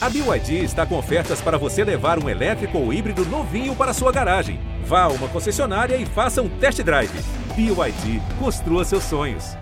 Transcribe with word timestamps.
A 0.00 0.08
BYD 0.08 0.62
está 0.62 0.86
com 0.86 0.96
ofertas 0.96 1.40
para 1.40 1.58
você 1.58 1.82
levar 1.82 2.22
um 2.22 2.28
elétrico 2.28 2.78
ou 2.78 2.92
híbrido 2.92 3.24
novinho 3.24 3.74
para 3.74 3.92
sua 3.92 4.12
garagem. 4.12 4.60
Vá 4.84 5.02
a 5.02 5.08
uma 5.08 5.28
concessionária 5.28 5.96
e 5.96 6.06
faça 6.06 6.40
um 6.40 6.48
test 6.60 6.80
drive. 6.84 7.10
BYD, 7.56 8.22
construa 8.38 8.84
seus 8.84 9.02
sonhos. 9.02 9.56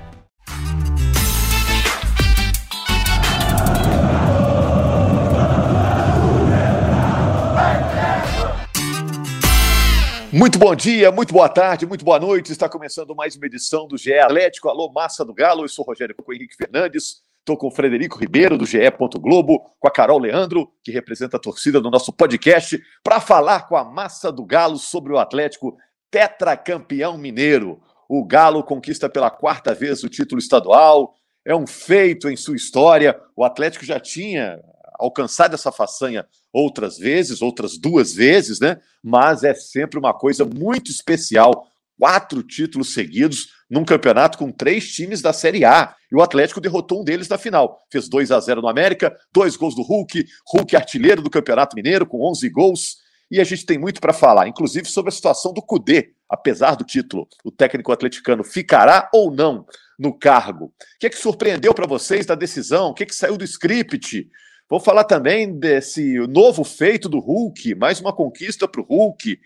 Muito 10.31 10.59
bom 10.59 10.75
dia, 10.75 11.11
muito 11.11 11.33
boa 11.33 11.49
tarde, 11.49 11.87
muito 11.87 12.05
boa 12.05 12.21
noite. 12.21 12.53
Está 12.53 12.69
começando 12.69 13.15
mais 13.15 13.37
uma 13.37 13.47
edição 13.47 13.89
do 13.89 13.97
GE 13.97 14.13
Atlético. 14.19 14.69
Alô, 14.69 14.93
massa 14.93 15.25
do 15.25 15.33
Galo. 15.33 15.65
Eu 15.65 15.69
sou 15.69 15.83
Rogério 15.83 16.15
Henrique 16.31 16.55
Fernandes. 16.55 17.23
Estou 17.47 17.57
com 17.57 17.69
o 17.69 17.71
Frederico 17.71 18.19
Ribeiro, 18.19 18.59
do 18.59 18.67
GE. 18.67 18.81
Globo, 19.21 19.61
com 19.79 19.87
a 19.87 19.91
Carol 19.93 20.19
Leandro, 20.19 20.69
que 20.83 20.91
representa 20.91 21.37
a 21.37 21.41
torcida 21.41 21.81
do 21.81 21.93
nosso 21.93 22.13
podcast, 22.13 22.77
para 23.05 23.21
falar 23.21 23.69
com 23.69 23.77
a 23.77 23.85
massa 23.85 24.33
do 24.33 24.45
Galo 24.45 24.79
sobre 24.79 25.13
o 25.13 25.17
Atlético 25.17 25.77
tetracampeão 26.11 27.17
mineiro. 27.17 27.81
O 28.09 28.25
Galo 28.25 28.65
conquista 28.65 29.09
pela 29.09 29.31
quarta 29.31 29.73
vez 29.73 30.03
o 30.03 30.09
título 30.09 30.41
estadual. 30.41 31.15
É 31.45 31.55
um 31.55 31.69
feito 31.69 32.29
em 32.29 32.37
sua 32.37 32.57
história. 32.57 33.17
O 33.37 33.45
Atlético 33.45 33.85
já 33.85 34.01
tinha 34.01 34.61
alcançado 34.99 35.55
essa 35.55 35.71
façanha 35.71 36.27
outras 36.53 36.99
vezes, 36.99 37.43
outras 37.43 37.79
duas 37.79 38.13
vezes, 38.13 38.59
né? 38.59 38.81
Mas 39.01 39.45
é 39.45 39.55
sempre 39.55 40.01
uma 40.01 40.13
coisa 40.13 40.45
muito 40.45 40.91
especial. 40.91 41.69
Quatro 41.97 42.43
títulos 42.43 42.93
seguidos 42.93 43.51
num 43.69 43.85
campeonato 43.85 44.39
com 44.39 44.51
três 44.51 44.93
times 44.93 45.21
da 45.21 45.33
Série 45.33 45.65
A. 45.65 45.95
E 46.11 46.15
o 46.15 46.23
Atlético 46.23 46.61
derrotou 46.61 47.01
um 47.01 47.05
deles 47.05 47.29
na 47.29 47.37
final. 47.37 47.81
Fez 47.91 48.09
2 48.09 48.31
a 48.31 48.41
0 48.41 48.63
no 48.63 48.69
América, 48.69 49.17
dois 49.33 49.57
gols 49.57 49.75
do 49.75 49.83
Hulk, 49.83 50.25
Hulk 50.53 50.77
artilheiro 50.77 51.23
do 51.23 51.31
Campeonato 51.31 51.75
Mineiro 51.75 52.07
com 52.07 52.23
11 52.31 52.49
gols. 52.51 52.97
E 53.31 53.41
a 53.41 53.45
gente 53.45 53.67
tem 53.67 53.77
muito 53.77 54.01
para 54.01 54.13
falar, 54.13 54.47
inclusive 54.47 54.87
sobre 54.87 55.09
a 55.09 55.13
situação 55.13 55.53
do 55.53 55.61
Cudê, 55.61 56.13
apesar 56.29 56.77
do 56.77 56.85
título. 56.85 57.27
O 57.45 57.51
técnico 57.51 57.91
atleticano 57.91 58.45
ficará 58.45 59.11
ou 59.13 59.33
não 59.33 59.67
no 59.99 60.17
cargo? 60.17 60.67
O 60.67 60.73
que 61.01 61.07
é 61.07 61.11
que 61.11 61.19
surpreendeu 61.19 61.75
para 61.75 61.87
vocês 61.87 62.27
da 62.27 62.35
decisão? 62.35 62.91
O 62.91 62.95
que 62.95 63.03
é 63.03 63.07
que 63.07 63.15
saiu 63.15 63.37
do 63.37 63.45
script? 63.45 64.29
Vou 64.69 64.81
falar 64.81 65.05
também 65.05 65.59
desse 65.59 66.19
novo 66.29 66.65
feito 66.65 67.09
do 67.09 67.19
Hulk, 67.19 67.75
mais 67.77 68.01
uma 68.01 68.13
conquista 68.13 68.67
para 68.67 68.81
o 68.81 68.85
Hulk. 68.85 69.39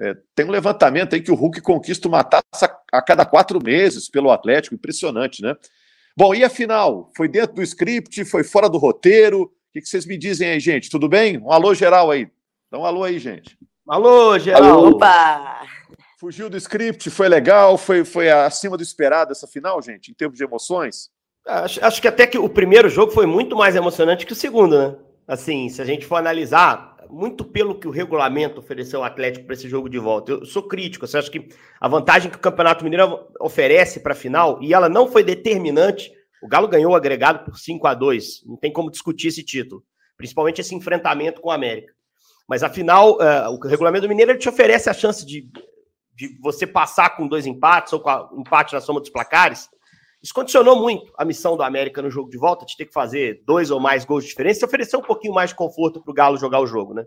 É, 0.00 0.14
tem 0.34 0.46
um 0.46 0.50
levantamento 0.50 1.14
aí 1.14 1.20
que 1.20 1.30
o 1.30 1.34
Hulk 1.34 1.60
conquista 1.60 2.06
uma 2.06 2.22
taça 2.22 2.72
a 2.92 3.02
cada 3.02 3.26
quatro 3.26 3.62
meses 3.62 4.08
pelo 4.08 4.30
Atlético, 4.30 4.74
impressionante, 4.74 5.42
né? 5.42 5.54
Bom, 6.16 6.34
e 6.34 6.44
a 6.44 6.50
final? 6.50 7.10
Foi 7.16 7.28
dentro 7.28 7.56
do 7.56 7.62
script? 7.62 8.24
Foi 8.24 8.44
fora 8.44 8.68
do 8.68 8.78
roteiro? 8.78 9.42
O 9.42 9.50
que, 9.72 9.80
que 9.80 9.88
vocês 9.88 10.06
me 10.06 10.16
dizem 10.16 10.50
aí, 10.50 10.60
gente? 10.60 10.90
Tudo 10.90 11.08
bem? 11.08 11.38
Um 11.38 11.52
alô 11.52 11.74
geral 11.74 12.10
aí. 12.10 12.28
Dá 12.70 12.78
um 12.78 12.84
alô 12.84 13.04
aí, 13.04 13.18
gente. 13.18 13.56
Alô, 13.88 14.38
geral. 14.38 14.62
Alô. 14.62 14.90
Opa! 14.90 15.62
Fugiu 16.18 16.50
do 16.50 16.56
script? 16.56 17.08
Foi 17.10 17.28
legal? 17.28 17.78
Foi, 17.78 18.04
foi 18.04 18.30
acima 18.30 18.76
do 18.76 18.82
esperado 18.82 19.32
essa 19.32 19.46
final, 19.46 19.80
gente, 19.80 20.10
em 20.10 20.14
termos 20.14 20.36
de 20.36 20.44
emoções? 20.44 21.10
Acho, 21.46 21.84
acho 21.84 22.02
que 22.02 22.08
até 22.08 22.26
que 22.26 22.36
o 22.36 22.48
primeiro 22.48 22.88
jogo 22.88 23.12
foi 23.12 23.24
muito 23.24 23.56
mais 23.56 23.76
emocionante 23.76 24.26
que 24.26 24.32
o 24.32 24.36
segundo, 24.36 24.76
né? 24.76 24.96
Assim, 25.26 25.68
se 25.68 25.80
a 25.80 25.84
gente 25.84 26.04
for 26.04 26.16
analisar, 26.16 26.96
muito 27.10 27.44
pelo 27.44 27.78
que 27.78 27.88
o 27.88 27.90
regulamento 27.90 28.60
ofereceu 28.60 29.00
ao 29.00 29.06
Atlético 29.06 29.46
para 29.46 29.54
esse 29.54 29.68
jogo 29.68 29.88
de 29.88 29.98
volta. 29.98 30.32
Eu 30.32 30.46
sou 30.46 30.62
crítico, 30.62 31.06
você 31.06 31.18
acha 31.18 31.30
que 31.30 31.48
a 31.80 31.88
vantagem 31.88 32.30
que 32.30 32.36
o 32.36 32.40
Campeonato 32.40 32.84
Mineiro 32.84 33.26
oferece 33.40 34.00
para 34.00 34.12
a 34.12 34.16
final, 34.16 34.58
e 34.62 34.74
ela 34.74 34.88
não 34.88 35.10
foi 35.10 35.22
determinante, 35.22 36.12
o 36.42 36.48
Galo 36.48 36.68
ganhou 36.68 36.92
o 36.92 36.96
agregado 36.96 37.44
por 37.44 37.58
5 37.58 37.86
a 37.86 37.94
2 37.94 38.44
não 38.46 38.56
tem 38.56 38.72
como 38.72 38.90
discutir 38.90 39.28
esse 39.28 39.42
título, 39.42 39.82
principalmente 40.16 40.60
esse 40.60 40.74
enfrentamento 40.74 41.40
com 41.40 41.48
o 41.48 41.52
América. 41.52 41.92
Mas 42.48 42.62
afinal, 42.62 43.16
uh, 43.16 43.50
o 43.50 43.58
regulamento 43.66 44.08
Mineiro 44.08 44.38
te 44.38 44.48
oferece 44.48 44.88
a 44.88 44.94
chance 44.94 45.26
de, 45.26 45.48
de 46.14 46.38
você 46.40 46.66
passar 46.66 47.16
com 47.16 47.28
dois 47.28 47.46
empates 47.46 47.92
ou 47.92 48.00
com 48.00 48.08
a, 48.08 48.32
um 48.32 48.40
empate 48.40 48.72
na 48.72 48.80
soma 48.80 49.00
dos 49.00 49.10
placares 49.10 49.68
isso 50.22 50.34
condicionou 50.34 50.80
muito 50.80 51.12
a 51.16 51.24
missão 51.24 51.56
do 51.56 51.62
América 51.62 52.02
no 52.02 52.10
jogo 52.10 52.28
de 52.28 52.36
volta, 52.36 52.66
de 52.66 52.76
ter 52.76 52.86
que 52.86 52.92
fazer 52.92 53.40
dois 53.46 53.70
ou 53.70 53.78
mais 53.78 54.04
gols 54.04 54.24
de 54.24 54.30
diferença 54.30 54.64
e 54.64 54.66
oferecer 54.66 54.96
um 54.96 55.02
pouquinho 55.02 55.32
mais 55.32 55.50
de 55.50 55.56
conforto 55.56 56.02
para 56.02 56.10
o 56.10 56.14
Galo 56.14 56.36
jogar 56.36 56.60
o 56.60 56.66
jogo, 56.66 56.92
né? 56.92 57.04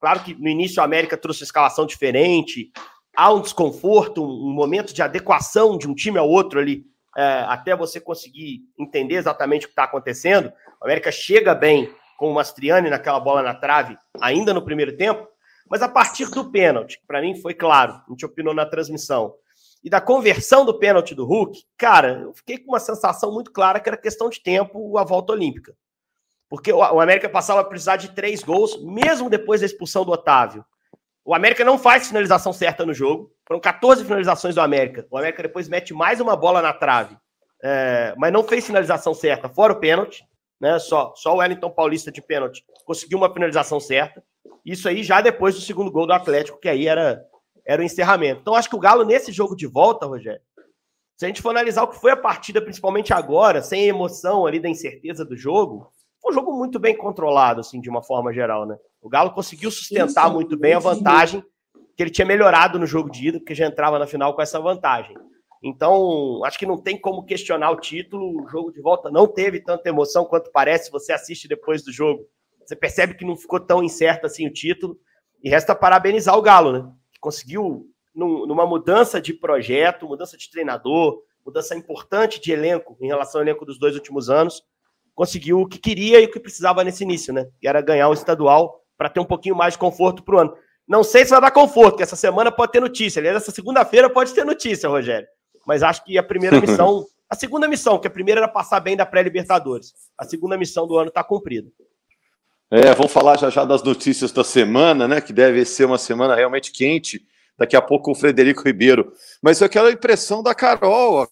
Claro 0.00 0.20
que 0.20 0.34
no 0.34 0.48
início 0.48 0.80
a 0.80 0.84
América 0.84 1.16
trouxe 1.16 1.42
escalação 1.42 1.84
diferente, 1.86 2.70
há 3.16 3.32
um 3.32 3.40
desconforto, 3.40 4.24
um 4.24 4.52
momento 4.52 4.94
de 4.94 5.02
adequação 5.02 5.76
de 5.76 5.88
um 5.88 5.94
time 5.94 6.18
ao 6.18 6.28
outro 6.28 6.60
ali, 6.60 6.84
é, 7.16 7.44
até 7.48 7.76
você 7.76 8.00
conseguir 8.00 8.60
entender 8.78 9.16
exatamente 9.16 9.66
o 9.66 9.68
que 9.68 9.72
está 9.72 9.84
acontecendo. 9.84 10.52
O 10.80 10.84
América 10.84 11.10
chega 11.10 11.54
bem 11.54 11.92
com 12.16 12.30
o 12.30 12.34
Mastriani 12.34 12.88
naquela 12.88 13.18
bola 13.18 13.42
na 13.42 13.54
trave, 13.54 13.98
ainda 14.20 14.54
no 14.54 14.64
primeiro 14.64 14.96
tempo, 14.96 15.26
mas 15.68 15.82
a 15.82 15.88
partir 15.88 16.30
do 16.30 16.50
pênalti, 16.50 17.00
para 17.08 17.20
mim 17.20 17.34
foi 17.34 17.54
claro, 17.54 17.94
a 17.94 18.10
gente 18.10 18.24
opinou 18.24 18.54
na 18.54 18.64
transmissão 18.64 19.34
e 19.82 19.90
da 19.90 20.00
conversão 20.00 20.64
do 20.64 20.78
pênalti 20.78 21.14
do 21.14 21.24
Hulk, 21.24 21.64
cara, 21.76 22.20
eu 22.22 22.32
fiquei 22.32 22.58
com 22.58 22.72
uma 22.72 22.78
sensação 22.78 23.32
muito 23.32 23.50
clara 23.50 23.80
que 23.80 23.88
era 23.88 23.96
questão 23.96 24.28
de 24.28 24.40
tempo 24.40 24.96
a 24.96 25.04
volta 25.04 25.32
olímpica. 25.32 25.74
Porque 26.48 26.72
o 26.72 27.00
América 27.00 27.28
passava 27.28 27.60
a 27.60 27.64
precisar 27.64 27.96
de 27.96 28.10
três 28.10 28.42
gols, 28.42 28.80
mesmo 28.84 29.30
depois 29.30 29.60
da 29.60 29.66
expulsão 29.66 30.04
do 30.04 30.12
Otávio. 30.12 30.64
O 31.24 31.34
América 31.34 31.64
não 31.64 31.78
faz 31.78 32.08
finalização 32.08 32.52
certa 32.52 32.84
no 32.84 32.92
jogo. 32.92 33.32
Foram 33.46 33.60
14 33.60 34.04
finalizações 34.04 34.54
do 34.54 34.60
América. 34.60 35.06
O 35.10 35.16
América 35.16 35.42
depois 35.42 35.68
mete 35.68 35.94
mais 35.94 36.20
uma 36.20 36.36
bola 36.36 36.60
na 36.60 36.72
trave, 36.72 37.16
é, 37.62 38.14
mas 38.18 38.32
não 38.32 38.44
fez 38.44 38.66
finalização 38.66 39.14
certa, 39.14 39.48
fora 39.48 39.72
o 39.72 39.80
pênalti. 39.80 40.24
Né? 40.60 40.78
Só, 40.78 41.12
só 41.16 41.34
o 41.34 41.38
Wellington 41.38 41.70
Paulista 41.70 42.12
de 42.12 42.22
pênalti 42.22 42.64
conseguiu 42.84 43.18
uma 43.18 43.32
finalização 43.32 43.80
certa. 43.80 44.22
Isso 44.64 44.88
aí 44.88 45.02
já 45.02 45.20
depois 45.20 45.54
do 45.54 45.60
segundo 45.60 45.90
gol 45.90 46.06
do 46.06 46.12
Atlético, 46.12 46.60
que 46.60 46.68
aí 46.68 46.86
era 46.86 47.24
era 47.64 47.80
o 47.80 47.84
encerramento. 47.84 48.40
Então, 48.40 48.54
acho 48.54 48.68
que 48.68 48.76
o 48.76 48.80
Galo, 48.80 49.04
nesse 49.04 49.32
jogo 49.32 49.54
de 49.54 49.66
volta, 49.66 50.06
Rogério, 50.06 50.40
se 51.16 51.24
a 51.24 51.28
gente 51.28 51.42
for 51.42 51.50
analisar 51.50 51.82
o 51.82 51.88
que 51.88 52.00
foi 52.00 52.10
a 52.10 52.16
partida, 52.16 52.60
principalmente 52.60 53.12
agora, 53.12 53.62
sem 53.62 53.82
a 53.82 53.86
emoção 53.86 54.46
ali 54.46 54.58
da 54.58 54.68
incerteza 54.68 55.24
do 55.24 55.36
jogo, 55.36 55.92
foi 56.20 56.32
um 56.32 56.34
jogo 56.34 56.52
muito 56.52 56.78
bem 56.78 56.96
controlado, 56.96 57.60
assim, 57.60 57.80
de 57.80 57.88
uma 57.88 58.02
forma 58.02 58.32
geral, 58.32 58.66
né? 58.66 58.76
O 59.00 59.08
Galo 59.08 59.32
conseguiu 59.32 59.70
sustentar 59.70 60.26
Isso, 60.26 60.34
muito 60.34 60.56
bem 60.56 60.74
a 60.74 60.78
vantagem 60.78 61.44
que 61.96 62.02
ele 62.02 62.10
tinha 62.10 62.26
melhorado 62.26 62.78
no 62.78 62.86
jogo 62.86 63.10
de 63.10 63.28
ida, 63.28 63.38
porque 63.38 63.54
já 63.54 63.66
entrava 63.66 63.98
na 63.98 64.06
final 64.06 64.34
com 64.34 64.42
essa 64.42 64.58
vantagem. 64.58 65.16
Então, 65.62 66.44
acho 66.44 66.58
que 66.58 66.66
não 66.66 66.76
tem 66.76 66.98
como 66.98 67.24
questionar 67.24 67.70
o 67.70 67.76
título. 67.76 68.42
O 68.42 68.48
jogo 68.48 68.72
de 68.72 68.80
volta 68.80 69.10
não 69.10 69.28
teve 69.28 69.60
tanta 69.60 69.88
emoção 69.88 70.24
quanto 70.24 70.50
parece. 70.50 70.90
Você 70.90 71.12
assiste 71.12 71.46
depois 71.46 71.84
do 71.84 71.92
jogo, 71.92 72.24
você 72.64 72.74
percebe 72.74 73.14
que 73.14 73.24
não 73.24 73.36
ficou 73.36 73.60
tão 73.60 73.82
incerto 73.82 74.26
assim 74.26 74.46
o 74.46 74.52
título. 74.52 74.96
E 75.42 75.48
resta 75.48 75.74
parabenizar 75.74 76.36
o 76.36 76.42
Galo, 76.42 76.72
né? 76.72 76.92
Conseguiu, 77.22 77.86
num, 78.14 78.44
numa 78.46 78.66
mudança 78.66 79.20
de 79.20 79.32
projeto, 79.32 80.08
mudança 80.08 80.36
de 80.36 80.50
treinador, 80.50 81.22
mudança 81.46 81.74
importante 81.74 82.40
de 82.40 82.52
elenco 82.52 82.96
em 83.00 83.06
relação 83.06 83.40
ao 83.40 83.46
elenco 83.46 83.64
dos 83.64 83.78
dois 83.78 83.94
últimos 83.94 84.28
anos, 84.28 84.62
conseguiu 85.14 85.60
o 85.60 85.68
que 85.68 85.78
queria 85.78 86.20
e 86.20 86.24
o 86.24 86.30
que 86.30 86.40
precisava 86.40 86.82
nesse 86.82 87.04
início, 87.04 87.32
né? 87.32 87.48
Que 87.60 87.68
era 87.68 87.80
ganhar 87.80 88.08
o 88.08 88.12
estadual 88.12 88.82
para 88.98 89.08
ter 89.08 89.20
um 89.20 89.24
pouquinho 89.24 89.54
mais 89.54 89.74
de 89.74 89.78
conforto 89.78 90.22
para 90.22 90.34
o 90.34 90.38
ano. 90.40 90.56
Não 90.86 91.04
sei 91.04 91.24
se 91.24 91.30
vai 91.30 91.40
dar 91.40 91.52
conforto, 91.52 91.96
que 91.96 92.02
essa 92.02 92.16
semana 92.16 92.50
pode 92.50 92.72
ter 92.72 92.80
notícia. 92.80 93.20
Aliás, 93.20 93.36
essa 93.36 93.52
segunda-feira 93.52 94.10
pode 94.10 94.34
ter 94.34 94.44
notícia, 94.44 94.88
Rogério. 94.88 95.28
Mas 95.64 95.82
acho 95.82 96.04
que 96.04 96.18
a 96.18 96.22
primeira 96.22 96.58
missão, 96.60 97.06
a 97.30 97.36
segunda 97.36 97.68
missão, 97.68 98.00
que 98.00 98.08
a 98.08 98.10
primeira 98.10 98.40
era 98.40 98.48
passar 98.48 98.80
bem 98.80 98.96
da 98.96 99.06
pré-Libertadores. 99.06 99.94
A 100.18 100.24
segunda 100.24 100.58
missão 100.58 100.88
do 100.88 100.98
ano 100.98 101.08
está 101.08 101.22
cumprida. 101.22 101.70
É, 102.74 102.94
vamos 102.94 103.12
falar 103.12 103.36
já 103.36 103.50
já 103.50 103.66
das 103.66 103.82
notícias 103.82 104.32
da 104.32 104.42
semana, 104.42 105.06
né? 105.06 105.20
Que 105.20 105.30
deve 105.30 105.62
ser 105.66 105.84
uma 105.84 105.98
semana 105.98 106.34
realmente 106.34 106.72
quente. 106.72 107.22
Daqui 107.58 107.76
a 107.76 107.82
pouco 107.82 108.10
o 108.10 108.14
Frederico 108.14 108.62
Ribeiro. 108.62 109.12
Mas 109.42 109.60
aquela 109.60 109.92
impressão 109.92 110.42
da 110.42 110.54
Carol, 110.54 111.20
a 111.20 111.28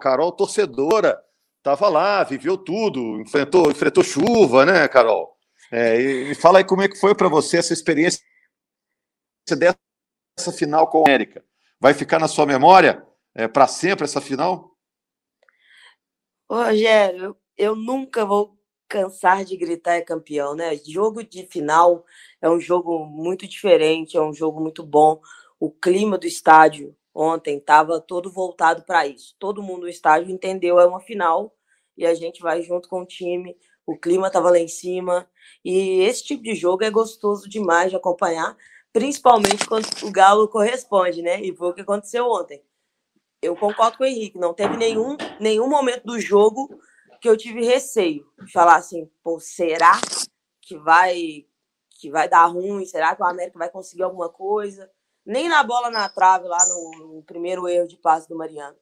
Carol 0.00 0.32
torcedora, 0.32 1.22
estava 1.58 1.90
lá, 1.90 2.24
viveu 2.24 2.56
tudo, 2.56 3.20
enfrentou, 3.20 3.70
enfrentou 3.70 4.02
chuva, 4.02 4.64
né, 4.64 4.88
Carol? 4.88 5.36
É, 5.70 6.00
e, 6.00 6.30
e 6.30 6.34
fala 6.34 6.60
aí 6.60 6.64
como 6.64 6.80
é 6.80 6.88
que 6.88 6.98
foi 6.98 7.14
para 7.14 7.28
você 7.28 7.58
essa 7.58 7.74
experiência 7.74 8.24
dessa 9.46 10.50
final 10.50 10.86
com 10.86 11.00
a 11.00 11.02
América. 11.02 11.44
Vai 11.78 11.92
ficar 11.92 12.18
na 12.18 12.26
sua 12.26 12.46
memória 12.46 13.06
é, 13.34 13.46
para 13.46 13.66
sempre 13.66 14.04
essa 14.04 14.18
final? 14.18 14.74
Rogério, 16.50 17.36
eu 17.54 17.76
nunca 17.76 18.24
vou 18.24 18.63
cansar 18.94 19.44
de 19.44 19.56
gritar 19.56 19.94
é 19.96 20.00
campeão, 20.00 20.54
né? 20.54 20.76
Jogo 20.76 21.24
de 21.24 21.44
final 21.48 22.04
é 22.40 22.48
um 22.48 22.60
jogo 22.60 23.04
muito 23.04 23.44
diferente, 23.48 24.16
é 24.16 24.20
um 24.20 24.32
jogo 24.32 24.60
muito 24.60 24.84
bom. 24.84 25.20
O 25.58 25.68
clima 25.68 26.16
do 26.16 26.28
estádio 26.28 26.96
ontem 27.12 27.58
estava 27.58 28.00
todo 28.00 28.30
voltado 28.30 28.84
para 28.84 29.04
isso. 29.04 29.34
Todo 29.36 29.64
mundo 29.64 29.80
no 29.80 29.88
estádio 29.88 30.30
entendeu 30.30 30.78
é 30.78 30.86
uma 30.86 31.00
final 31.00 31.52
e 31.98 32.06
a 32.06 32.14
gente 32.14 32.40
vai 32.40 32.62
junto 32.62 32.88
com 32.88 33.02
o 33.02 33.06
time. 33.06 33.56
O 33.84 33.98
clima 33.98 34.28
estava 34.28 34.48
lá 34.48 34.60
em 34.60 34.68
cima 34.68 35.28
e 35.64 36.02
esse 36.02 36.22
tipo 36.22 36.44
de 36.44 36.54
jogo 36.54 36.84
é 36.84 36.90
gostoso 36.90 37.48
demais 37.48 37.90
de 37.90 37.96
acompanhar, 37.96 38.56
principalmente 38.92 39.66
quando 39.66 39.86
o 40.04 40.12
Galo 40.12 40.46
corresponde, 40.46 41.20
né? 41.20 41.40
E 41.40 41.52
foi 41.52 41.70
o 41.70 41.74
que 41.74 41.80
aconteceu 41.80 42.30
ontem. 42.30 42.62
Eu 43.42 43.56
concordo 43.56 43.98
com 43.98 44.04
o 44.04 44.06
Henrique, 44.06 44.38
não 44.38 44.54
teve 44.54 44.76
nenhum, 44.76 45.16
nenhum 45.40 45.68
momento 45.68 46.04
do 46.04 46.20
jogo 46.20 46.78
que 47.24 47.28
eu 47.30 47.38
tive 47.38 47.64
receio 47.64 48.30
de 48.44 48.52
falar 48.52 48.76
assim, 48.76 49.10
pô, 49.22 49.40
será 49.40 49.98
que 50.60 50.76
vai 50.76 51.46
que 51.98 52.10
vai 52.10 52.28
dar 52.28 52.44
ruim? 52.44 52.84
Será 52.84 53.16
que 53.16 53.22
o 53.22 53.24
América 53.24 53.58
vai 53.58 53.70
conseguir 53.70 54.02
alguma 54.02 54.28
coisa? 54.28 54.90
Nem 55.24 55.48
na 55.48 55.62
bola 55.64 55.88
na 55.88 56.06
trave, 56.06 56.46
lá 56.46 56.58
no, 56.68 57.14
no 57.14 57.22
primeiro 57.22 57.66
erro 57.66 57.88
de 57.88 57.96
passe 57.96 58.28
do 58.28 58.36
Mariano. 58.36 58.76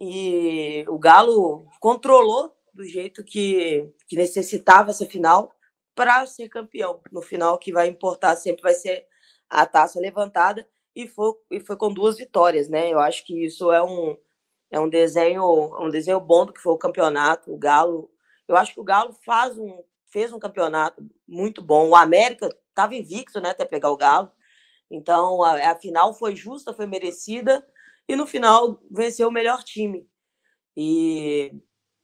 E 0.00 0.84
o 0.88 0.98
Galo 0.98 1.68
controlou 1.78 2.52
do 2.74 2.84
jeito 2.84 3.22
que, 3.22 3.88
que 4.08 4.16
necessitava 4.16 4.90
essa 4.90 5.06
final 5.06 5.54
para 5.94 6.26
ser 6.26 6.48
campeão. 6.48 7.00
No 7.12 7.22
final, 7.22 7.56
que 7.56 7.72
vai 7.72 7.86
importar 7.86 8.34
sempre 8.34 8.62
vai 8.62 8.74
ser 8.74 9.06
a 9.48 9.64
taça 9.64 10.00
levantada 10.00 10.68
e 10.92 11.06
foi, 11.06 11.34
e 11.52 11.60
foi 11.60 11.76
com 11.76 11.94
duas 11.94 12.16
vitórias, 12.16 12.68
né? 12.68 12.92
Eu 12.92 12.98
acho 12.98 13.24
que 13.24 13.44
isso 13.44 13.70
é 13.70 13.80
um, 13.80 14.18
é 14.70 14.78
um 14.78 14.88
desenho 14.88 15.44
um 15.80 15.90
desenho 15.90 16.20
bom 16.20 16.46
do 16.46 16.52
que 16.52 16.60
foi 16.60 16.72
o 16.72 16.78
campeonato. 16.78 17.52
O 17.52 17.58
Galo, 17.58 18.10
eu 18.46 18.56
acho 18.56 18.74
que 18.74 18.80
o 18.80 18.84
Galo 18.84 19.14
faz 19.24 19.58
um, 19.58 19.82
fez 20.06 20.32
um 20.32 20.38
campeonato 20.38 21.02
muito 21.26 21.62
bom. 21.62 21.88
O 21.88 21.96
América 21.96 22.48
estava 22.68 22.94
invicto, 22.94 23.40
né, 23.40 23.50
até 23.50 23.64
pegar 23.64 23.90
o 23.90 23.96
Galo. 23.96 24.30
Então 24.90 25.42
a, 25.42 25.72
a 25.72 25.76
final 25.76 26.14
foi 26.14 26.34
justa, 26.36 26.72
foi 26.72 26.86
merecida 26.86 27.66
e 28.08 28.16
no 28.16 28.26
final 28.26 28.80
venceu 28.90 29.28
o 29.28 29.32
melhor 29.32 29.62
time. 29.62 30.08
E, 30.76 31.52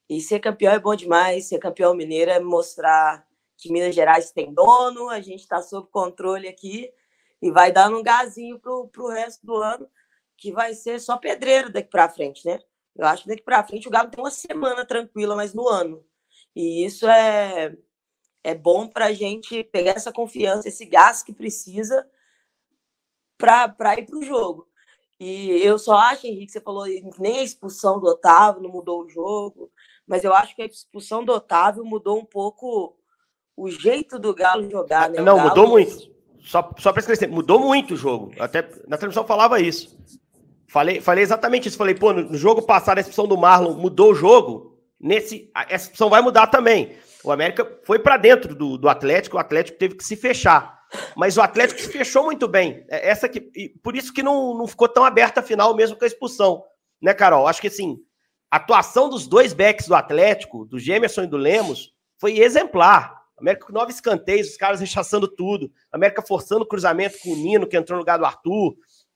e 0.09 0.21
ser 0.21 0.41
campeão 0.41 0.73
é 0.73 0.79
bom 0.79 0.95
demais. 0.95 1.49
Ser 1.49 1.59
campeão 1.59 1.95
mineiro 1.95 2.31
é 2.31 2.41
mostrar 2.41 3.27
que 3.57 3.73
Minas 3.73 3.95
Gerais 3.95 4.33
tem 4.33 4.53
dono, 4.53 5.09
a 5.09 5.21
gente 5.21 5.41
está 5.41 5.63
sob 5.63 5.89
controle 5.91 6.49
aqui 6.49 6.93
e 7.41 7.51
vai 7.51 7.71
dando 7.71 7.99
um 7.99 8.03
gazinho 8.03 8.59
para 8.59 8.73
o 8.73 9.09
resto 9.09 9.47
do 9.47 9.57
ano, 9.57 9.89
que 10.37 10.53
vai 10.53 10.75
ser 10.75 11.01
só 11.01 11.17
pedreiro 11.17 11.73
daqui 11.73 11.91
para 11.91 12.09
frente, 12.09 12.45
né? 12.47 12.61
Eu 12.97 13.07
acho 13.07 13.25
que 13.25 13.29
daqui 13.29 13.43
para 13.43 13.65
frente 13.65 13.89
o 13.89 13.91
Galo 13.91 14.11
tem 14.11 14.23
uma 14.23 14.31
semana 14.31 14.85
tranquila, 14.85 15.35
mas 15.35 15.53
no 15.53 15.69
ano. 15.69 16.05
E 16.55 16.85
isso 16.85 17.09
é, 17.09 17.77
é 18.43 18.55
bom 18.55 18.87
para 18.87 19.07
a 19.07 19.13
gente 19.13 19.65
pegar 19.65 19.93
essa 19.93 20.13
confiança, 20.13 20.69
esse 20.69 20.85
gás 20.85 21.23
que 21.23 21.33
precisa 21.33 22.07
para 23.37 23.99
ir 23.99 24.07
para 24.07 24.19
o 24.19 24.23
jogo. 24.23 24.69
E 25.19 25.51
eu 25.63 25.79
só 25.79 25.95
acho, 25.95 26.27
Henrique, 26.27 26.53
você 26.53 26.61
falou 26.61 26.87
nem 27.19 27.39
a 27.39 27.43
expulsão 27.43 28.01
do 28.01 28.07
Otávio 28.07 28.63
não 28.63 28.71
mudou 28.71 29.03
o 29.03 29.09
jogo, 29.09 29.71
mas 30.07 30.25
eu 30.25 30.33
acho 30.35 30.55
que 30.55 30.63
a 30.63 30.67
expulsão 30.67 31.25
do 31.25 31.33
Otávio 31.33 31.85
mudou 31.85 32.19
um 32.19 32.25
pouco 32.25 32.97
o 33.57 33.71
jeito 33.71 34.19
do 34.19 34.35
Galo 34.35 34.69
jogar. 34.71 35.09
Né? 35.11 35.21
Não, 35.21 35.37
Galo... 35.37 35.49
mudou 35.49 35.69
muito. 35.69 36.15
Só, 36.41 36.71
só 36.79 36.93
para 36.93 37.01
esclarecer, 37.01 37.31
mudou 37.31 37.59
muito 37.59 37.95
o 37.95 37.97
jogo. 37.97 38.33
Até 38.39 38.63
na 38.87 38.99
transmissão 38.99 39.27
falava 39.27 39.61
isso. 39.61 39.97
Falei, 40.75 41.01
falei 41.01 41.23
exatamente 41.23 41.69
isso. 41.69 41.79
Falei, 41.79 41.95
pô, 41.95 42.13
no 42.13 42.37
jogo 42.37 42.61
passado 42.61 42.99
a 42.99 43.01
expulsão 43.01 43.29
do 43.29 43.39
Marlon 43.39 43.75
mudou 43.75 44.11
o 44.11 44.15
jogo. 44.15 44.77
Nesse, 44.99 45.49
a 45.55 45.73
expulsão 45.73 46.11
vai 46.11 46.21
mudar 46.21 46.49
também. 46.49 46.97
O 47.23 47.31
América 47.31 47.79
foi 47.85 48.01
para 48.01 48.17
dentro 48.17 48.57
do, 48.57 48.77
do 48.77 48.89
Atlético, 48.89 49.37
o 49.37 49.39
Atlético 49.39 49.79
teve 49.79 49.95
que 49.95 50.03
se 50.03 50.17
fechar. 50.17 50.81
Mas 51.17 51.37
o 51.37 51.43
Atlético 51.43 51.81
se 51.81 51.89
fechou 51.89 52.25
muito 52.25 52.49
bem. 52.49 52.85
É, 52.89 53.09
essa 53.09 53.29
que, 53.29 53.41
por 53.85 53.95
isso 53.95 54.13
que 54.13 54.21
não, 54.21 54.53
não 54.59 54.67
ficou 54.67 54.89
tão 54.89 55.05
aberta 55.05 55.39
a 55.39 55.45
final 55.45 55.77
mesmo 55.77 55.97
com 55.97 56.03
a 56.05 56.09
expulsão. 56.09 56.65
Né, 57.01 57.15
Carol? 57.15 57.47
Acho 57.47 57.61
que 57.61 57.69
assim, 57.69 57.97
a 58.51 58.57
atuação 58.57 59.09
dos 59.09 59.29
dois 59.29 59.53
backs 59.53 59.87
do 59.87 59.95
Atlético, 59.95 60.65
do 60.65 60.77
Gemerson 60.77 61.23
e 61.23 61.29
do 61.29 61.37
Lemos, 61.37 61.93
foi 62.19 62.41
exemplar. 62.41 63.23
América 63.39 63.67
com 63.67 63.73
nove 63.73 63.93
escanteios, 63.93 64.49
os 64.49 64.57
caras 64.57 64.81
rechaçando 64.81 65.29
tudo. 65.29 65.71
América 65.93 66.21
forçando 66.21 66.65
o 66.65 66.69
cruzamento 66.69 67.17
com 67.23 67.31
o 67.31 67.37
Nino, 67.37 67.65
que 67.65 67.77
entrou 67.77 67.97
no 67.97 68.01
lugar 68.01 68.19
do 68.19 68.25
Arthur. 68.25 68.75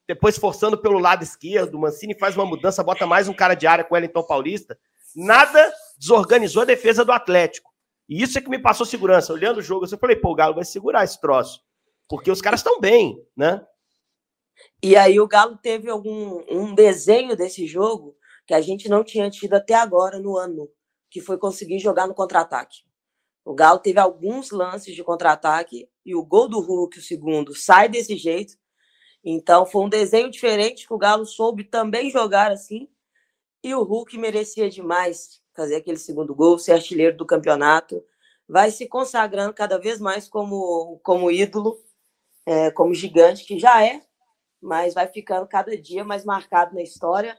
Depois 0.09 0.39
forçando 0.39 0.75
pelo 0.75 0.97
lado 0.97 1.21
esquerdo. 1.21 1.75
O 1.75 1.81
Mancini 1.81 2.17
faz 2.17 2.35
uma 2.35 2.43
mudança, 2.43 2.83
bota 2.83 3.05
mais 3.05 3.27
um 3.27 3.33
cara 3.33 3.53
de 3.53 3.67
área 3.67 3.83
com 3.83 3.93
o 3.93 3.95
Wellington 3.95 4.23
Paulista. 4.23 4.75
Nada 5.15 5.71
desorganizou 5.99 6.63
a 6.63 6.65
defesa 6.65 7.05
do 7.05 7.11
Atlético. 7.11 7.71
E 8.09 8.23
isso 8.23 8.35
é 8.35 8.41
que 8.41 8.49
me 8.49 8.57
passou 8.57 8.87
segurança. 8.87 9.31
Olhando 9.31 9.59
o 9.59 9.61
jogo, 9.61 9.85
eu 9.85 9.97
falei, 9.99 10.15
pô, 10.15 10.31
o 10.31 10.35
Galo 10.35 10.55
vai 10.55 10.65
segurar 10.65 11.03
esse 11.03 11.21
troço. 11.21 11.61
Porque 12.07 12.31
os 12.31 12.41
caras 12.41 12.61
estão 12.61 12.79
bem, 12.79 13.23
né? 13.37 13.63
E 14.81 14.95
aí 14.95 15.19
o 15.19 15.27
Galo 15.27 15.55
teve 15.57 15.91
algum 15.91 16.43
um 16.49 16.73
desenho 16.73 17.37
desse 17.37 17.67
jogo 17.67 18.17
que 18.47 18.55
a 18.55 18.61
gente 18.61 18.89
não 18.89 19.03
tinha 19.03 19.29
tido 19.29 19.53
até 19.53 19.75
agora 19.75 20.17
no 20.17 20.35
ano, 20.35 20.71
que 21.11 21.21
foi 21.21 21.37
conseguir 21.37 21.77
jogar 21.77 22.07
no 22.07 22.15
contra-ataque. 22.15 22.79
O 23.45 23.53
Galo 23.53 23.77
teve 23.77 23.99
alguns 23.99 24.49
lances 24.49 24.95
de 24.95 25.03
contra-ataque 25.03 25.87
e 26.03 26.15
o 26.15 26.25
gol 26.25 26.49
do 26.49 26.59
Hulk, 26.59 26.97
o 26.97 27.03
segundo, 27.03 27.53
sai 27.53 27.87
desse 27.87 28.17
jeito. 28.17 28.57
Então 29.23 29.65
foi 29.65 29.83
um 29.83 29.89
desenho 29.89 30.29
diferente 30.29 30.87
que 30.87 30.93
o 30.93 30.97
Galo 30.97 31.25
soube 31.25 31.63
também 31.63 32.09
jogar 32.09 32.51
assim. 32.51 32.87
E 33.63 33.73
o 33.75 33.83
Hulk 33.83 34.17
merecia 34.17 34.69
demais 34.69 35.41
fazer 35.55 35.75
aquele 35.75 35.97
segundo 35.97 36.33
gol, 36.33 36.57
ser 36.57 36.73
artilheiro 36.73 37.17
do 37.17 37.25
campeonato. 37.25 38.03
Vai 38.47 38.71
se 38.71 38.87
consagrando 38.87 39.53
cada 39.53 39.77
vez 39.77 39.99
mais 39.99 40.27
como, 40.27 40.99
como 41.03 41.29
ídolo, 41.29 41.77
é, 42.45 42.71
como 42.71 42.93
gigante, 42.93 43.45
que 43.45 43.59
já 43.59 43.85
é, 43.85 44.01
mas 44.61 44.93
vai 44.93 45.07
ficando 45.07 45.47
cada 45.47 45.75
dia 45.77 46.03
mais 46.03 46.23
marcado 46.23 46.73
na 46.73 46.81
história. 46.81 47.37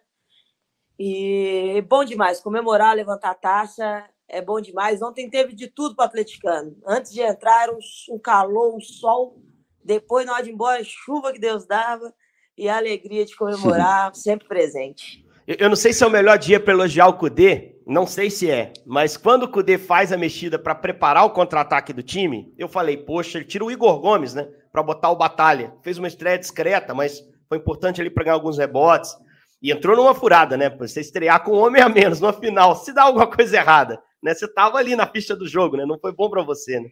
E 0.99 1.83
bom 1.89 2.05
demais 2.05 2.41
comemorar, 2.41 2.95
levantar 2.95 3.31
a 3.31 3.35
taça 3.35 4.09
é 4.31 4.41
bom 4.41 4.61
demais. 4.61 5.03
Ontem 5.03 5.29
teve 5.29 5.55
de 5.55 5.67
tudo 5.67 5.97
para 5.97 6.05
o 6.05 6.07
atleticano. 6.07 6.77
Antes 6.87 7.13
de 7.13 7.21
entrar, 7.21 7.65
era 7.65 7.73
um, 7.73 7.81
um 8.15 8.19
calor, 8.19 8.75
um 8.75 8.81
sol. 8.81 9.43
Depois, 9.85 10.27
na 10.27 10.35
hora 10.35 10.43
de 10.43 10.51
ir 10.51 10.53
embora, 10.53 10.83
chuva 10.85 11.33
que 11.33 11.39
Deus 11.39 11.67
dava. 11.67 12.13
E 12.57 12.69
a 12.69 12.77
alegria 12.77 13.25
de 13.25 13.35
comemorar, 13.35 14.13
sempre 14.15 14.47
presente. 14.47 15.25
Eu 15.47 15.69
não 15.69 15.77
sei 15.77 15.93
se 15.93 16.05
é 16.05 16.07
o 16.07 16.11
melhor 16.11 16.39
dia 16.39 16.61
para 16.61 16.73
elogiar 16.73 17.09
o 17.09 17.15
Cudê, 17.15 17.75
não 17.87 18.07
sei 18.07 18.31
se 18.31 18.49
é, 18.49 18.73
mas 18.87 19.17
quando 19.17 19.45
o 19.45 19.49
Cudê 19.49 19.79
faz 19.79 20.13
a 20.13 20.17
mexida 20.17 20.59
para 20.59 20.77
preparar 20.77 21.25
o 21.25 21.31
contra-ataque 21.31 21.93
do 21.93 22.05
time, 22.05 22.55
eu 22.57 22.69
falei, 22.69 22.97
poxa, 22.97 23.39
ele 23.39 23.47
tira 23.47 23.65
o 23.65 23.71
Igor 23.71 23.99
Gomes, 23.99 24.33
né, 24.33 24.49
para 24.71 24.83
botar 24.83 25.11
o 25.11 25.17
Batalha. 25.17 25.75
Fez 25.83 25.99
uma 25.99 26.07
estreia 26.07 26.39
discreta, 26.39 26.95
mas 26.95 27.21
foi 27.49 27.59
importante 27.59 28.01
ali 28.01 28.11
para 28.11 28.23
ganhar 28.23 28.37
alguns 28.37 28.59
rebotes. 28.59 29.17
E 29.61 29.73
entrou 29.73 29.97
numa 29.97 30.15
furada, 30.15 30.57
né, 30.57 30.71
para 30.71 30.87
você 30.87 31.01
estrear 31.01 31.43
com 31.43 31.53
um 31.53 31.65
homem 31.67 31.83
a 31.83 31.89
menos 31.89 32.21
no 32.21 32.33
final. 32.33 32.77
Se 32.77 32.93
dá 32.93 33.03
alguma 33.03 33.27
coisa 33.27 33.57
errada, 33.57 34.01
né? 34.23 34.35
Você 34.35 34.47
tava 34.47 34.79
ali 34.79 34.95
na 34.95 35.07
pista 35.07 35.35
do 35.35 35.49
jogo, 35.49 35.77
né? 35.77 35.85
Não 35.85 35.99
foi 35.99 36.13
bom 36.13 36.29
para 36.31 36.43
você, 36.43 36.79
né? 36.79 36.89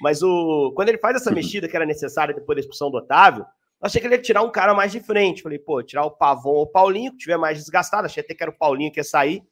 Mas 0.00 0.22
o 0.22 0.72
quando 0.74 0.88
ele 0.88 0.98
faz 0.98 1.16
essa 1.16 1.30
mexida 1.30 1.68
que 1.68 1.76
era 1.76 1.84
necessária 1.84 2.34
depois 2.34 2.56
da 2.56 2.60
expulsão 2.60 2.90
do 2.90 2.96
Otávio, 2.96 3.42
eu 3.42 3.86
achei 3.86 4.00
que 4.00 4.06
ele 4.06 4.14
ia 4.14 4.22
tirar 4.22 4.42
um 4.42 4.50
cara 4.50 4.74
mais 4.74 4.92
de 4.92 5.00
frente. 5.00 5.42
Falei, 5.42 5.58
pô, 5.58 5.82
tirar 5.82 6.04
o 6.04 6.10
Pavon 6.10 6.50
ou 6.50 6.62
o 6.62 6.66
Paulinho, 6.66 7.12
que 7.12 7.18
tiver 7.18 7.36
mais 7.36 7.58
desgastado. 7.58 8.06
Achei 8.06 8.22
até 8.22 8.34
que 8.34 8.42
era 8.42 8.50
o 8.50 8.56
Paulinho 8.56 8.92
que 8.92 9.00
ia 9.00 9.04
sair. 9.04 9.42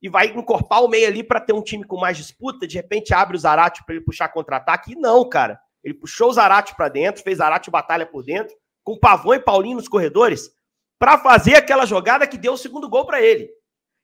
E 0.00 0.08
vai 0.08 0.26
encorpar 0.26 0.82
o 0.82 0.88
meio 0.88 1.06
ali 1.06 1.22
para 1.22 1.40
ter 1.40 1.52
um 1.52 1.62
time 1.62 1.84
com 1.84 1.96
mais 1.98 2.16
disputa. 2.16 2.66
De 2.66 2.76
repente 2.76 3.14
abre 3.14 3.36
o 3.36 3.40
Zarate 3.40 3.84
para 3.84 3.94
ele 3.94 4.04
puxar 4.04 4.28
contra-ataque. 4.28 4.92
E 4.92 4.96
não, 4.96 5.28
cara. 5.28 5.60
Ele 5.82 5.94
puxou 5.94 6.30
o 6.30 6.32
Zarate 6.32 6.74
para 6.76 6.88
dentro, 6.88 7.22
fez 7.22 7.38
Zarate 7.38 7.70
batalha 7.70 8.06
por 8.06 8.22
dentro, 8.22 8.54
com 8.84 8.98
Pavon 8.98 9.34
e 9.34 9.40
Paulinho 9.40 9.76
nos 9.76 9.88
corredores, 9.88 10.50
para 10.98 11.18
fazer 11.18 11.56
aquela 11.56 11.84
jogada 11.84 12.26
que 12.26 12.38
deu 12.38 12.52
o 12.52 12.58
segundo 12.58 12.88
gol 12.88 13.04
para 13.04 13.20
ele. 13.20 13.50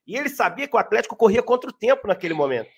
E 0.06 0.16
ele 0.16 0.28
sabia 0.28 0.66
que 0.66 0.74
o 0.74 0.78
Atlético 0.78 1.14
corria 1.14 1.42
contra 1.42 1.70
o 1.70 1.72
tempo 1.72 2.08
naquele 2.08 2.34
momento. 2.34 2.70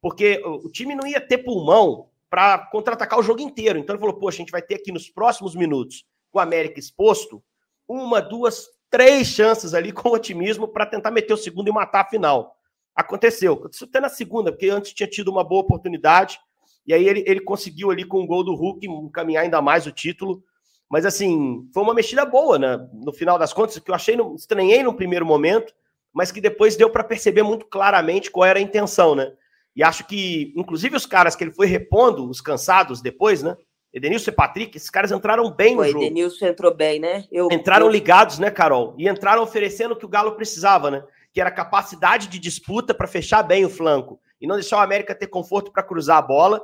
Porque 0.00 0.42
o 0.44 0.68
time 0.68 0.94
não 0.94 1.06
ia 1.06 1.20
ter 1.20 1.38
pulmão 1.38 2.10
para 2.34 2.58
contra-atacar 2.58 3.16
o 3.16 3.22
jogo 3.22 3.40
inteiro. 3.40 3.78
Então 3.78 3.94
ele 3.94 4.00
falou: 4.00 4.16
poxa, 4.16 4.38
a 4.38 4.42
gente 4.42 4.50
vai 4.50 4.60
ter 4.60 4.74
aqui 4.74 4.90
nos 4.90 5.08
próximos 5.08 5.54
minutos, 5.54 6.04
o 6.32 6.40
América 6.40 6.80
exposto, 6.80 7.40
uma, 7.86 8.20
duas, 8.20 8.66
três 8.90 9.28
chances 9.28 9.72
ali 9.72 9.92
com 9.92 10.08
otimismo 10.08 10.66
para 10.66 10.84
tentar 10.84 11.12
meter 11.12 11.32
o 11.32 11.36
segundo 11.36 11.68
e 11.68 11.72
matar 11.72 12.00
a 12.00 12.08
final. 12.08 12.56
Aconteceu. 12.92 13.68
Isso 13.70 13.84
até 13.84 14.00
na 14.00 14.08
segunda, 14.08 14.50
porque 14.50 14.68
antes 14.68 14.92
tinha 14.92 15.08
tido 15.08 15.28
uma 15.28 15.44
boa 15.44 15.60
oportunidade. 15.60 16.40
E 16.84 16.92
aí 16.92 17.06
ele, 17.06 17.22
ele 17.24 17.40
conseguiu 17.40 17.92
ali 17.92 18.04
com 18.04 18.24
o 18.24 18.26
gol 18.26 18.42
do 18.42 18.56
Hulk 18.56 18.84
encaminhar 18.84 19.44
ainda 19.44 19.62
mais 19.62 19.86
o 19.86 19.92
título. 19.92 20.42
Mas 20.90 21.06
assim, 21.06 21.68
foi 21.72 21.84
uma 21.84 21.94
mexida 21.94 22.26
boa, 22.26 22.58
né? 22.58 22.84
No 22.94 23.12
final 23.12 23.38
das 23.38 23.52
contas, 23.52 23.78
que 23.78 23.88
eu 23.92 23.94
achei, 23.94 24.16
estranhei 24.34 24.82
no 24.82 24.92
primeiro 24.92 25.24
momento, 25.24 25.72
mas 26.12 26.32
que 26.32 26.40
depois 26.40 26.74
deu 26.74 26.90
para 26.90 27.04
perceber 27.04 27.44
muito 27.44 27.64
claramente 27.66 28.28
qual 28.28 28.44
era 28.44 28.58
a 28.58 28.62
intenção, 28.62 29.14
né? 29.14 29.32
E 29.76 29.82
acho 29.82 30.06
que, 30.06 30.52
inclusive, 30.56 30.96
os 30.96 31.06
caras 31.06 31.34
que 31.34 31.42
ele 31.42 31.52
foi 31.52 31.66
repondo, 31.66 32.28
os 32.28 32.40
cansados 32.40 33.02
depois, 33.02 33.42
né? 33.42 33.56
Edenilson 33.92 34.30
e 34.30 34.34
Patrick, 34.34 34.76
esses 34.76 34.90
caras 34.90 35.12
entraram 35.12 35.50
bem 35.50 35.76
no 35.76 35.84
jogo. 35.84 36.04
Edenilson 36.04 36.46
entrou 36.46 36.74
bem, 36.74 36.98
né? 36.98 37.24
Eu, 37.30 37.48
entraram 37.52 37.86
eu... 37.86 37.92
ligados, 37.92 38.40
né, 38.40 38.50
Carol? 38.50 38.94
E 38.98 39.08
entraram 39.08 39.42
oferecendo 39.42 39.92
o 39.92 39.96
que 39.96 40.04
o 40.04 40.08
Galo 40.08 40.32
precisava, 40.32 40.90
né? 40.90 41.04
Que 41.32 41.40
era 41.40 41.50
capacidade 41.50 42.26
de 42.26 42.38
disputa 42.38 42.92
para 42.92 43.06
fechar 43.06 43.42
bem 43.44 43.64
o 43.64 43.70
flanco 43.70 44.20
e 44.40 44.46
não 44.46 44.56
deixar 44.56 44.78
o 44.78 44.80
América 44.80 45.14
ter 45.14 45.28
conforto 45.28 45.72
para 45.72 45.82
cruzar 45.82 46.18
a 46.18 46.22
bola, 46.22 46.60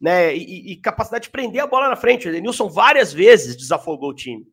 né? 0.00 0.36
E, 0.36 0.72
e, 0.72 0.76
capacidade 0.76 1.24
de 1.24 1.30
prender 1.30 1.62
a 1.62 1.66
bola 1.66 1.88
na 1.88 1.96
frente. 1.96 2.28
O 2.28 2.30
Edenilson 2.30 2.68
várias 2.68 3.12
vezes 3.12 3.56
desafogou 3.56 4.10
o 4.10 4.14
time. 4.14 4.46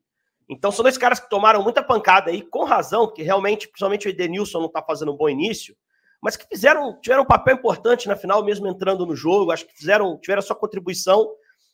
Então 0.49 0.71
são 0.71 0.83
dois 0.83 0.97
caras 0.97 1.19
que 1.19 1.29
tomaram 1.29 1.61
muita 1.61 1.83
pancada 1.83 2.31
aí, 2.31 2.41
com 2.41 2.63
razão, 2.63 3.11
que 3.11 3.23
realmente, 3.23 3.67
principalmente 3.67 4.07
o 4.07 4.09
Edenilson 4.09 4.59
não 4.59 4.67
está 4.67 4.81
fazendo 4.81 5.13
um 5.13 5.17
bom 5.17 5.29
início, 5.29 5.75
mas 6.21 6.37
que 6.37 6.45
fizeram, 6.47 6.99
tiveram 7.01 7.23
um 7.23 7.25
papel 7.27 7.55
importante 7.55 8.07
na 8.07 8.15
final, 8.15 8.43
mesmo 8.43 8.67
entrando 8.67 9.05
no 9.05 9.15
jogo. 9.15 9.51
Acho 9.51 9.65
que 9.65 9.75
fizeram, 9.75 10.17
tiveram 10.19 10.39
a 10.39 10.43
sua 10.43 10.55
contribuição 10.55 11.27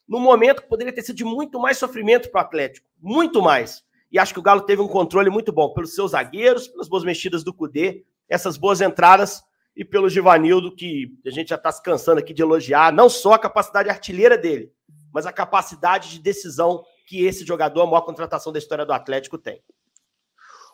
num 0.08 0.22
momento 0.22 0.62
que 0.62 0.70
poderia 0.70 0.94
ter 0.94 1.02
sido 1.02 1.18
de 1.18 1.26
muito 1.26 1.60
mais 1.60 1.78
sofrimento 1.78 2.32
para 2.32 2.40
o 2.40 2.46
Atlético. 2.46 2.88
Muito 2.98 3.42
mais. 3.42 3.84
E 4.10 4.18
acho 4.18 4.34
que 4.34 4.40
o 4.40 4.44
Galo 4.44 4.62
teve 4.62 4.82
um 4.82 4.88
controle 4.88 5.30
muito 5.30 5.52
bom 5.52 5.74
pelos 5.74 5.94
seus 5.94 6.12
zagueiros, 6.12 6.68
pelas 6.70 6.88
boas 6.88 7.04
mexidas 7.04 7.44
do 7.44 7.54
Cudê, 7.54 8.06
essas 8.30 8.56
boas 8.56 8.80
entradas. 8.80 9.44
e 9.76 9.86
pelo 9.86 10.10
Givanildo, 10.10 10.74
que 10.76 11.14
a 11.24 11.30
gente 11.30 11.50
já 11.50 11.56
está 11.56 11.72
se 11.72 11.84
cansando 11.84 12.20
aqui 12.20 12.34
de 12.34 12.42
elogiar, 12.42 12.92
não 12.92 13.08
só 13.08 13.34
a 13.34 13.40
capacidade 13.40 13.90
artilheira 13.90 14.36
dele, 14.36 14.72
mas 15.14 15.28
a 15.28 15.32
capacidade 15.32 16.10
de 16.10 16.20
decisão 16.20 16.84
que 17.06 17.24
esse 17.24 17.46
jogador, 17.46 17.82
a 17.82 17.86
maior 17.86 18.02
contratação 18.02 18.52
da 18.52 18.58
história 18.58 18.86
do 18.86 18.92
Atlético, 18.92 19.38
tem. 19.38 19.62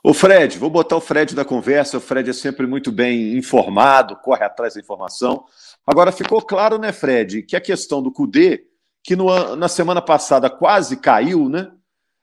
O 0.06 0.14
Fred, 0.14 0.60
vou 0.60 0.70
botar 0.70 0.98
o 0.98 1.02
Fred 1.02 1.34
da 1.34 1.46
conversa. 1.46 1.98
O 1.98 2.02
Fred 2.02 2.30
é 2.30 2.34
sempre 2.34 2.68
muito 2.68 2.92
bem 2.92 3.38
informado, 3.38 4.18
corre 4.18 4.44
atrás 4.44 4.74
da 4.74 4.82
informação. 4.82 5.46
Agora 5.88 6.12
ficou 6.12 6.42
claro, 6.42 6.78
né, 6.78 6.92
Fred, 6.92 7.42
que 7.44 7.56
a 7.56 7.62
questão 7.62 8.04
do 8.04 8.12
Cudê, 8.12 8.66
que 9.02 9.16
no, 9.16 9.56
na 9.56 9.70
semana 9.70 10.02
passada 10.02 10.50
quase 10.50 10.98
caiu, 10.98 11.48
né? 11.48 11.72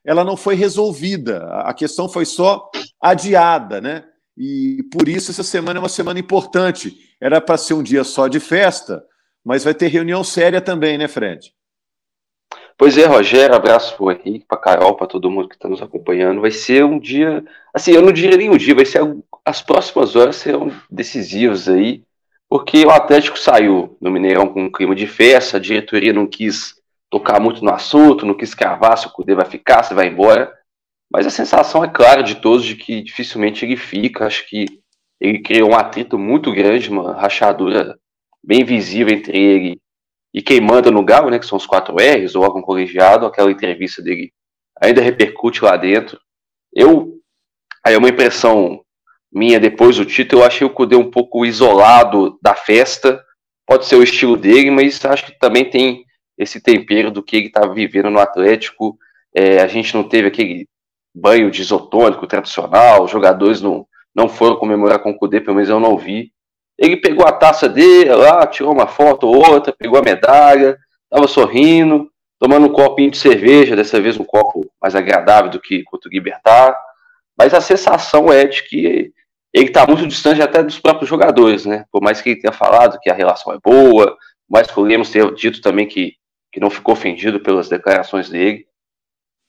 Ela 0.04 0.22
não 0.24 0.36
foi 0.36 0.54
resolvida. 0.56 1.46
A 1.62 1.72
questão 1.72 2.06
foi 2.06 2.26
só 2.26 2.70
adiada, 3.00 3.80
né? 3.80 4.04
E 4.36 4.82
por 4.92 5.08
isso 5.08 5.30
essa 5.30 5.42
semana 5.42 5.78
é 5.78 5.82
uma 5.82 5.88
semana 5.88 6.20
importante. 6.20 6.94
Era 7.18 7.40
para 7.40 7.56
ser 7.56 7.72
um 7.72 7.82
dia 7.82 8.04
só 8.04 8.28
de 8.28 8.40
festa, 8.40 9.02
mas 9.42 9.64
vai 9.64 9.72
ter 9.72 9.88
reunião 9.88 10.22
séria 10.22 10.60
também, 10.60 10.98
né, 10.98 11.08
Fred? 11.08 11.54
Pois 12.80 12.96
é, 12.96 13.04
Rogério, 13.04 13.54
abraço 13.54 13.94
para 13.94 14.04
o 14.06 14.10
Henrique, 14.10 14.46
para 14.48 14.56
Carol, 14.56 14.94
para 14.94 15.06
todo 15.06 15.30
mundo 15.30 15.50
que 15.50 15.54
está 15.54 15.68
nos 15.68 15.82
acompanhando. 15.82 16.40
Vai 16.40 16.50
ser 16.50 16.82
um 16.82 16.98
dia, 16.98 17.44
assim, 17.74 17.92
eu 17.92 18.00
não 18.00 18.10
diria 18.10 18.38
nem 18.38 18.48
um 18.48 18.56
dia, 18.56 18.74
vai 18.74 18.86
ser 18.86 19.02
as 19.44 19.60
próximas 19.60 20.16
horas 20.16 20.36
serão 20.36 20.72
decisivas 20.90 21.68
aí, 21.68 22.02
porque 22.48 22.82
o 22.86 22.90
Atlético 22.90 23.38
saiu 23.38 23.98
no 24.00 24.10
Mineirão 24.10 24.48
com 24.48 24.62
um 24.64 24.72
clima 24.72 24.94
de 24.94 25.06
festa, 25.06 25.58
a 25.58 25.60
diretoria 25.60 26.14
não 26.14 26.26
quis 26.26 26.74
tocar 27.10 27.38
muito 27.38 27.62
no 27.62 27.70
assunto, 27.70 28.24
não 28.24 28.32
quis 28.32 28.54
cravar 28.54 28.96
se 28.96 29.06
o 29.06 29.10
Cudê 29.10 29.34
vai 29.34 29.44
ficar, 29.44 29.82
se 29.82 29.92
vai 29.92 30.06
embora. 30.06 30.50
Mas 31.12 31.26
a 31.26 31.30
sensação 31.30 31.84
é 31.84 31.88
clara 31.88 32.22
de 32.22 32.36
todos 32.36 32.64
de 32.64 32.76
que 32.76 33.02
dificilmente 33.02 33.62
ele 33.62 33.76
fica. 33.76 34.24
Acho 34.24 34.48
que 34.48 34.64
ele 35.20 35.40
criou 35.40 35.72
um 35.72 35.76
atrito 35.76 36.18
muito 36.18 36.50
grande, 36.50 36.88
uma 36.88 37.12
rachadura 37.12 37.98
bem 38.42 38.64
visível 38.64 39.14
entre 39.14 39.38
ele 39.38 39.78
e 40.32 40.40
quem 40.40 40.60
manda 40.60 40.90
no 40.90 41.04
Galo, 41.04 41.30
né, 41.30 41.38
que 41.38 41.46
são 41.46 41.58
os 41.58 41.66
quatro 41.66 41.96
R's, 41.96 42.34
o 42.34 42.40
órgão 42.40 42.62
colegiado, 42.62 43.26
aquela 43.26 43.50
entrevista 43.50 44.00
dele 44.00 44.32
ainda 44.80 45.02
repercute 45.02 45.64
lá 45.64 45.76
dentro. 45.76 46.18
Eu, 46.72 47.18
aí 47.84 47.94
é 47.94 47.98
uma 47.98 48.08
impressão 48.08 48.80
minha 49.32 49.60
depois 49.60 49.96
do 49.96 50.04
título, 50.04 50.42
eu 50.42 50.46
achei 50.46 50.66
o 50.66 50.70
Cudê 50.70 50.96
um 50.96 51.10
pouco 51.10 51.44
isolado 51.44 52.38
da 52.42 52.54
festa, 52.54 53.22
pode 53.66 53.86
ser 53.86 53.96
o 53.96 54.02
estilo 54.02 54.36
dele, 54.36 54.70
mas 54.70 55.04
acho 55.04 55.26
que 55.26 55.38
também 55.38 55.68
tem 55.68 56.04
esse 56.38 56.60
tempero 56.60 57.10
do 57.10 57.22
que 57.22 57.36
ele 57.36 57.46
estava 57.46 57.68
tá 57.68 57.74
vivendo 57.74 58.10
no 58.10 58.18
Atlético. 58.18 58.96
É, 59.34 59.60
a 59.60 59.66
gente 59.66 59.94
não 59.94 60.02
teve 60.02 60.28
aquele 60.28 60.66
banho 61.14 61.50
de 61.50 61.60
isotônico 61.60 62.26
tradicional, 62.26 63.04
os 63.04 63.10
jogadores 63.10 63.60
não, 63.60 63.86
não 64.14 64.28
foram 64.28 64.56
comemorar 64.56 65.00
com 65.00 65.10
o 65.10 65.18
Cudê, 65.18 65.40
pelo 65.40 65.56
menos 65.56 65.68
eu 65.68 65.78
não 65.78 65.98
vi. 65.98 66.32
Ele 66.80 66.96
pegou 66.96 67.26
a 67.26 67.32
taça 67.32 67.68
dele 67.68 68.14
lá, 68.14 68.46
tirou 68.46 68.72
uma 68.72 68.86
foto 68.86 69.26
ou 69.26 69.36
outra, 69.36 69.70
pegou 69.70 69.98
a 69.98 70.02
medalha, 70.02 70.78
estava 71.04 71.28
sorrindo, 71.28 72.10
tomando 72.38 72.68
um 72.68 72.72
copinho 72.72 73.10
de 73.10 73.18
cerveja, 73.18 73.76
dessa 73.76 74.00
vez 74.00 74.18
um 74.18 74.24
copo 74.24 74.66
mais 74.80 74.96
agradável 74.96 75.50
do 75.50 75.60
que 75.60 75.82
contra 75.84 76.08
o 76.08 76.12
Libertar. 76.12 76.74
Mas 77.36 77.52
a 77.52 77.60
sensação 77.60 78.32
é 78.32 78.46
de 78.46 78.62
que 78.62 79.12
ele 79.52 79.66
está 79.66 79.86
muito 79.86 80.06
distante 80.06 80.40
até 80.40 80.62
dos 80.62 80.78
próprios 80.78 81.10
jogadores, 81.10 81.66
né? 81.66 81.84
Por 81.92 82.00
mais 82.00 82.22
que 82.22 82.30
ele 82.30 82.40
tenha 82.40 82.52
falado 82.52 82.98
que 82.98 83.10
a 83.10 83.14
relação 83.14 83.52
é 83.52 83.58
boa, 83.62 84.16
mais 84.48 84.66
que 84.66 84.80
o 84.80 84.82
Lemos 84.82 85.10
tenha 85.10 85.30
dito 85.32 85.60
também 85.60 85.86
que, 85.86 86.14
que 86.50 86.60
não 86.60 86.70
ficou 86.70 86.94
ofendido 86.94 87.40
pelas 87.40 87.68
declarações 87.68 88.30
dele. 88.30 88.64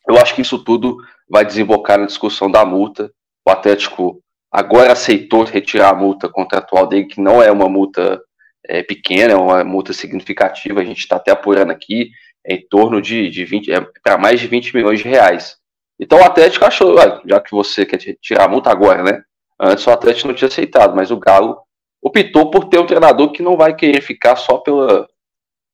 Eu 0.06 0.18
acho 0.18 0.36
que 0.36 0.42
isso 0.42 0.62
tudo 0.62 0.98
vai 1.30 1.46
desembocar 1.46 1.98
na 1.98 2.08
discussão 2.08 2.52
da 2.52 2.66
multa. 2.66 3.10
O 3.48 3.52
Atlético 3.52 4.22
agora 4.52 4.92
aceitou 4.92 5.44
retirar 5.44 5.90
a 5.90 5.96
multa 5.96 6.30
contratual 6.30 6.88
dele, 6.88 7.06
que 7.06 7.22
não 7.22 7.42
é 7.42 7.52
uma 7.52 7.70
multa 7.70 8.22
é, 8.66 8.84
pequena, 8.84 9.34
é 9.34 9.36
uma 9.36 9.64
multa 9.64 9.94
significativa. 9.94 10.82
A 10.82 10.84
gente 10.84 11.00
está 11.00 11.16
até 11.16 11.32
apurando 11.32 11.72
aqui, 11.72 12.12
é 12.46 12.56
em 12.56 12.68
torno 12.68 13.02
de, 13.02 13.30
de 13.30 13.46
20, 13.46 13.72
é, 13.72 13.82
para 14.04 14.18
mais 14.18 14.40
de 14.40 14.48
20 14.48 14.76
milhões 14.76 15.00
de 15.00 15.08
reais. 15.08 15.58
Então 16.00 16.20
o 16.20 16.24
Atlético 16.24 16.66
achou, 16.66 16.96
já 17.26 17.40
que 17.40 17.52
você 17.52 17.86
quer 17.86 17.98
tirar 17.98 18.46
a 18.46 18.48
multa 18.48 18.72
agora, 18.72 19.04
né? 19.04 19.24
Antes 19.60 19.86
o 19.86 19.92
Atlético 19.92 20.28
não 20.28 20.36
tinha 20.36 20.48
aceitado, 20.48 20.96
mas 20.96 21.12
o 21.12 21.20
Galo 21.20 21.60
optou 22.02 22.50
por 22.50 22.66
ter 22.66 22.80
um 22.80 22.86
treinador 22.86 23.32
que 23.32 23.44
não 23.44 23.56
vai 23.56 23.76
querer 23.76 24.02
ficar 24.02 24.36
só 24.36 24.58
pela, 24.58 25.08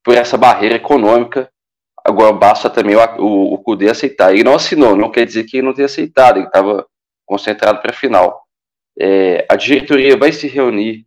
por 0.03 0.13
essa 0.13 0.37
barreira 0.37 0.75
econômica 0.75 1.49
Agora 2.07 2.31
basta 2.31 2.69
também 2.69 2.95
o, 2.95 3.01
o, 3.19 3.53
o 3.55 3.57
Kudê 3.57 3.89
aceitar. 3.89 4.31
Ele 4.31 4.45
não 4.45 4.55
assinou, 4.55 4.95
não 4.95 5.11
quer 5.11 5.25
dizer 5.25 5.43
que 5.43 5.57
ele 5.57 5.67
não 5.67 5.73
tenha 5.73 5.87
aceitado, 5.87 6.37
ele 6.37 6.45
estava 6.45 6.87
concentrado 7.25 7.81
para 7.81 7.91
a 7.91 7.93
final. 7.93 8.46
É, 8.99 9.45
a 9.49 9.55
diretoria 9.55 10.17
vai 10.17 10.31
se 10.31 10.47
reunir 10.47 11.05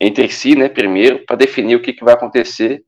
entre 0.00 0.28
si, 0.28 0.54
né, 0.54 0.68
primeiro, 0.68 1.24
para 1.26 1.36
definir 1.36 1.76
o 1.76 1.82
que, 1.82 1.92
que 1.92 2.04
vai 2.04 2.14
acontecer 2.14 2.82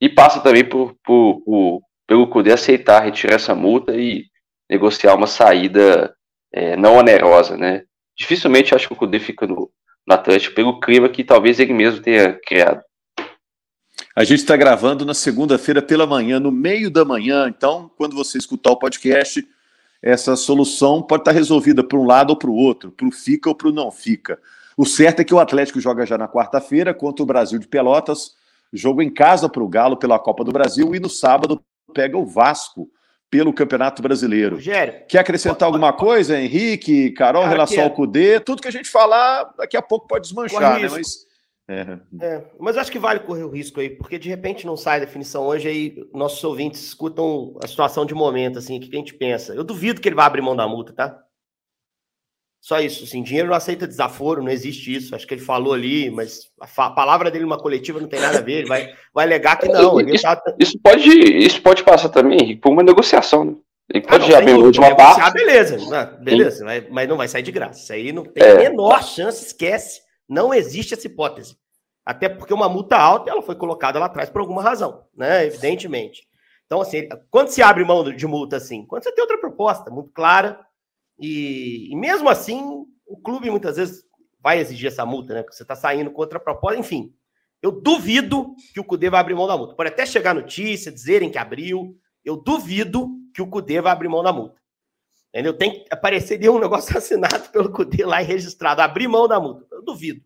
e 0.00 0.08
passa 0.08 0.40
também 0.40 0.64
por, 0.64 0.94
por, 1.04 1.40
por 1.42 1.82
pelo 2.06 2.28
Kudê 2.28 2.52
aceitar 2.52 3.04
retirar 3.04 3.36
essa 3.36 3.54
multa 3.54 3.94
e 3.96 4.26
negociar 4.68 5.14
uma 5.14 5.26
saída 5.26 6.14
é, 6.52 6.76
não 6.76 6.96
onerosa, 6.96 7.56
né. 7.56 7.84
Dificilmente 8.16 8.74
acho 8.74 8.86
que 8.86 8.94
o 8.94 8.96
Kudê 8.96 9.18
fica 9.18 9.46
no, 9.46 9.70
no 10.06 10.14
Atlético 10.14 10.54
pelo 10.54 10.80
clima 10.80 11.08
que 11.08 11.24
talvez 11.24 11.58
ele 11.58 11.72
mesmo 11.72 12.00
tenha 12.00 12.38
criado. 12.46 12.82
A 14.16 14.22
gente 14.22 14.40
está 14.40 14.56
gravando 14.56 15.04
na 15.04 15.14
segunda-feira 15.14 15.82
pela 15.82 16.06
manhã, 16.06 16.38
no 16.38 16.52
meio 16.52 16.88
da 16.90 17.04
manhã. 17.04 17.48
Então, 17.48 17.90
quando 17.96 18.14
você 18.14 18.38
escutar 18.38 18.70
o 18.70 18.78
podcast, 18.78 19.44
essa 20.04 20.36
solução 20.36 21.00
pode 21.00 21.22
estar 21.22 21.32
resolvida 21.32 21.82
para 21.82 21.98
um 21.98 22.04
lado 22.04 22.28
ou 22.28 22.36
para 22.36 22.50
o 22.50 22.54
outro, 22.54 22.90
para 22.90 23.08
o 23.08 23.10
fica 23.10 23.48
ou 23.48 23.54
para 23.54 23.68
o 23.68 23.72
não 23.72 23.90
fica. 23.90 24.38
O 24.76 24.84
certo 24.84 25.20
é 25.20 25.24
que 25.24 25.32
o 25.32 25.40
Atlético 25.40 25.80
joga 25.80 26.04
já 26.04 26.18
na 26.18 26.28
quarta-feira 26.28 26.92
contra 26.92 27.22
o 27.22 27.26
Brasil 27.26 27.58
de 27.58 27.66
Pelotas, 27.66 28.34
jogo 28.70 29.00
em 29.00 29.08
casa 29.08 29.48
para 29.48 29.62
o 29.62 29.68
Galo 29.68 29.96
pela 29.96 30.18
Copa 30.18 30.44
do 30.44 30.52
Brasil 30.52 30.94
e 30.94 31.00
no 31.00 31.08
sábado 31.08 31.58
pega 31.94 32.18
o 32.18 32.26
Vasco 32.26 32.86
pelo 33.30 33.50
Campeonato 33.50 34.02
Brasileiro. 34.02 34.56
Rogério, 34.56 35.06
Quer 35.08 35.20
acrescentar 35.20 35.66
alguma 35.66 35.92
coisa, 35.92 36.38
Henrique, 36.38 37.10
Carol, 37.12 37.46
em 37.46 37.48
relação 37.48 37.84
ao 37.84 37.90
CUDE? 37.90 38.40
Tudo 38.40 38.60
que 38.60 38.68
a 38.68 38.72
gente 38.72 38.90
falar 38.90 39.54
daqui 39.56 39.76
a 39.76 39.82
pouco 39.82 40.06
pode 40.06 40.24
desmanchar, 40.24 40.80
né? 40.80 40.88
Mas 40.90 41.26
é. 41.68 41.98
É, 42.20 42.44
mas 42.58 42.76
eu 42.76 42.82
acho 42.82 42.92
que 42.92 42.98
vale 42.98 43.20
correr 43.20 43.44
o 43.44 43.50
risco 43.50 43.80
aí, 43.80 43.88
porque 43.88 44.18
de 44.18 44.28
repente 44.28 44.66
não 44.66 44.76
sai 44.76 44.98
a 44.98 45.04
definição 45.04 45.46
hoje, 45.46 45.68
aí 45.68 46.08
nossos 46.12 46.42
ouvintes 46.44 46.82
escutam 46.82 47.56
a 47.62 47.66
situação 47.66 48.04
de 48.04 48.14
momento, 48.14 48.58
assim, 48.58 48.76
o 48.76 48.80
que 48.80 48.94
a 48.94 48.98
gente 48.98 49.14
pensa. 49.14 49.54
Eu 49.54 49.64
duvido 49.64 50.00
que 50.00 50.08
ele 50.08 50.16
vai 50.16 50.26
abrir 50.26 50.42
mão 50.42 50.54
da 50.54 50.68
multa, 50.68 50.92
tá? 50.92 51.24
Só 52.60 52.80
isso, 52.80 53.04
assim, 53.04 53.22
dinheiro 53.22 53.48
não 53.48 53.54
aceita 53.54 53.86
desaforo, 53.86 54.42
não 54.42 54.50
existe 54.50 54.94
isso. 54.94 55.14
Acho 55.14 55.26
que 55.26 55.34
ele 55.34 55.42
falou 55.42 55.74
ali, 55.74 56.10
mas 56.10 56.50
a, 56.58 56.90
palavra 56.90 57.30
dele 57.30 57.44
numa 57.44 57.58
coletiva 57.58 58.00
não 58.00 58.08
tem 58.08 58.20
nada 58.20 58.38
a 58.38 58.40
ver, 58.40 58.60
ele 58.60 58.68
vai, 58.68 58.90
vai 59.12 59.26
alegar 59.26 59.58
que 59.58 59.68
não. 59.68 60.00
Isso, 60.00 60.22
tá... 60.22 60.42
isso, 60.58 60.78
pode, 60.82 61.10
isso 61.10 61.60
pode 61.60 61.84
passar 61.84 62.08
também, 62.08 62.38
Henrique, 62.40 62.62
por 62.62 62.72
uma 62.72 62.82
negociação, 62.82 63.44
né? 63.44 63.54
Ele 63.92 64.02
ah, 64.06 64.10
pode 64.10 64.34
ah, 64.34 64.38
abrir 64.38 64.54
mão 64.54 64.70
de 64.70 64.78
uma 64.78 64.96
parte. 64.96 65.32
Beleza, 65.34 65.76
ah, 65.94 66.04
beleza, 66.06 66.64
mas, 66.64 66.84
mas 66.90 67.06
não 67.06 67.18
vai 67.18 67.28
sair 67.28 67.42
de 67.42 67.52
graça. 67.52 67.80
Isso 67.82 67.92
aí 67.92 68.12
não 68.12 68.24
tem 68.24 68.42
é. 68.42 68.52
a 68.52 68.70
menor 68.70 69.02
chance, 69.02 69.44
esquece. 69.44 70.03
Não 70.28 70.52
existe 70.52 70.94
essa 70.94 71.06
hipótese. 71.06 71.56
Até 72.04 72.28
porque 72.28 72.52
uma 72.52 72.68
multa 72.68 72.96
alta 72.96 73.30
ela 73.30 73.42
foi 73.42 73.54
colocada 73.54 73.98
lá 73.98 74.06
atrás 74.06 74.28
por 74.28 74.40
alguma 74.40 74.62
razão, 74.62 75.04
né? 75.16 75.46
Evidentemente. 75.46 76.28
Então, 76.66 76.80
assim, 76.80 77.08
quando 77.30 77.48
se 77.48 77.62
abre 77.62 77.84
mão 77.84 78.04
de 78.04 78.26
multa 78.26 78.56
assim? 78.56 78.84
Quando 78.86 79.04
você 79.04 79.12
tem 79.12 79.22
outra 79.22 79.38
proposta 79.38 79.90
muito 79.90 80.10
clara, 80.10 80.60
e, 81.18 81.92
e 81.92 81.96
mesmo 81.96 82.28
assim, 82.28 82.84
o 83.06 83.16
clube 83.16 83.50
muitas 83.50 83.76
vezes 83.76 84.04
vai 84.40 84.58
exigir 84.58 84.88
essa 84.88 85.06
multa, 85.06 85.34
né? 85.34 85.42
Porque 85.42 85.56
você 85.56 85.62
está 85.62 85.74
saindo 85.74 86.10
com 86.10 86.20
outra 86.20 86.38
proposta, 86.38 86.78
enfim. 86.78 87.14
Eu 87.62 87.72
duvido 87.72 88.54
que 88.74 88.80
o 88.80 88.84
Cudê 88.84 89.08
vai 89.08 89.20
abrir 89.20 89.34
mão 89.34 89.46
da 89.46 89.56
multa. 89.56 89.74
Pode 89.74 89.88
até 89.88 90.04
chegar 90.04 90.34
notícia, 90.34 90.92
dizerem 90.92 91.30
que 91.30 91.38
abriu. 91.38 91.96
Eu 92.22 92.36
duvido 92.36 93.08
que 93.34 93.40
o 93.40 93.46
Cudê 93.46 93.80
vai 93.80 93.92
abrir 93.92 94.08
mão 94.08 94.22
da 94.22 94.32
multa. 94.32 94.60
Entendeu? 95.34 95.52
Tem 95.52 95.82
que 95.82 95.86
aparecer 95.90 96.48
um 96.48 96.60
negócio 96.62 96.96
assinado 96.96 97.50
pelo 97.50 97.72
Cudê 97.72 98.04
lá 98.04 98.22
e 98.22 98.24
registrado. 98.24 98.80
Abrir 98.80 99.08
mão 99.08 99.26
da 99.26 99.40
multa. 99.40 99.66
Eu 99.72 99.82
duvido. 99.82 100.24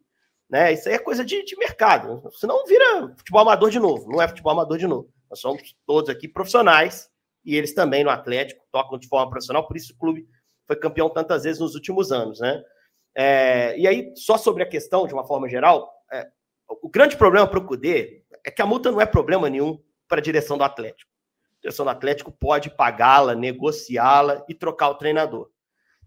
Né? 0.51 0.75
Isso 0.75 0.87
aí 0.87 0.97
é 0.97 0.99
coisa 0.99 1.25
de, 1.25 1.43
de 1.47 1.57
mercado. 1.57 2.23
Senão 2.33 2.67
vira 2.67 3.15
futebol 3.17 3.41
amador 3.41 3.71
de 3.71 3.81
novo. 3.81 4.11
Não 4.11 4.21
é 4.21 4.29
futebol 4.29 4.53
amador 4.53 4.77
de 4.77 4.87
novo. 4.87 5.11
Nós 5.31 5.41
somos 5.41 5.75
todos 5.87 6.11
aqui 6.11 6.29
profissionais 6.29 7.09
e 7.43 7.57
eles 7.57 7.73
também 7.73 8.05
no 8.05 8.11
Atlético 8.11 8.63
tocam 8.71 8.99
de 8.99 9.09
forma 9.09 9.31
profissional, 9.31 9.67
por 9.67 9.75
isso 9.75 9.95
o 9.95 9.97
clube 9.97 10.29
foi 10.67 10.77
campeão 10.77 11.09
tantas 11.09 11.45
vezes 11.45 11.59
nos 11.59 11.75
últimos 11.75 12.13
anos, 12.13 12.41
né? 12.41 12.63
É, 13.15 13.79
e 13.79 13.89
aí, 13.89 14.13
só 14.15 14.37
sobre 14.37 14.63
a 14.63 14.69
questão, 14.69 15.07
de 15.07 15.15
uma 15.15 15.27
forma 15.27 15.49
geral, 15.49 15.91
é, 16.13 16.29
o 16.69 16.91
grande 16.91 17.17
problema 17.17 17.47
para 17.47 17.59
o 17.59 17.65
Cudê 17.65 18.23
é 18.45 18.51
que 18.51 18.61
a 18.61 18.67
multa 18.67 18.93
não 18.93 19.01
é 19.01 19.07
problema 19.07 19.49
nenhum 19.49 19.83
para 20.07 20.19
a 20.19 20.23
direção 20.23 20.59
do 20.59 20.65
Atlético. 20.65 21.11
Direção 21.69 21.85
do 21.85 21.91
Atlético 21.91 22.33
pode 22.33 22.71
pagá-la, 22.71 23.35
negociá-la 23.35 24.43
e 24.49 24.55
trocar 24.55 24.89
o 24.89 24.95
treinador. 24.95 25.51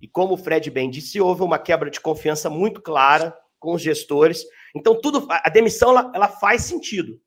E 0.01 0.07
como 0.07 0.33
o 0.33 0.37
Fred 0.37 0.71
bem 0.71 0.89
disse, 0.89 1.21
houve 1.21 1.43
uma 1.43 1.59
quebra 1.59 1.91
de 1.91 1.99
confiança 1.99 2.49
muito 2.49 2.81
clara 2.81 3.37
com 3.59 3.73
os 3.73 3.81
gestores. 3.81 4.43
Então, 4.75 4.99
tudo 4.99 5.27
a 5.29 5.49
demissão 5.49 5.91
ela, 5.91 6.11
ela 6.15 6.27
faz 6.27 6.63
sentido 6.63 7.21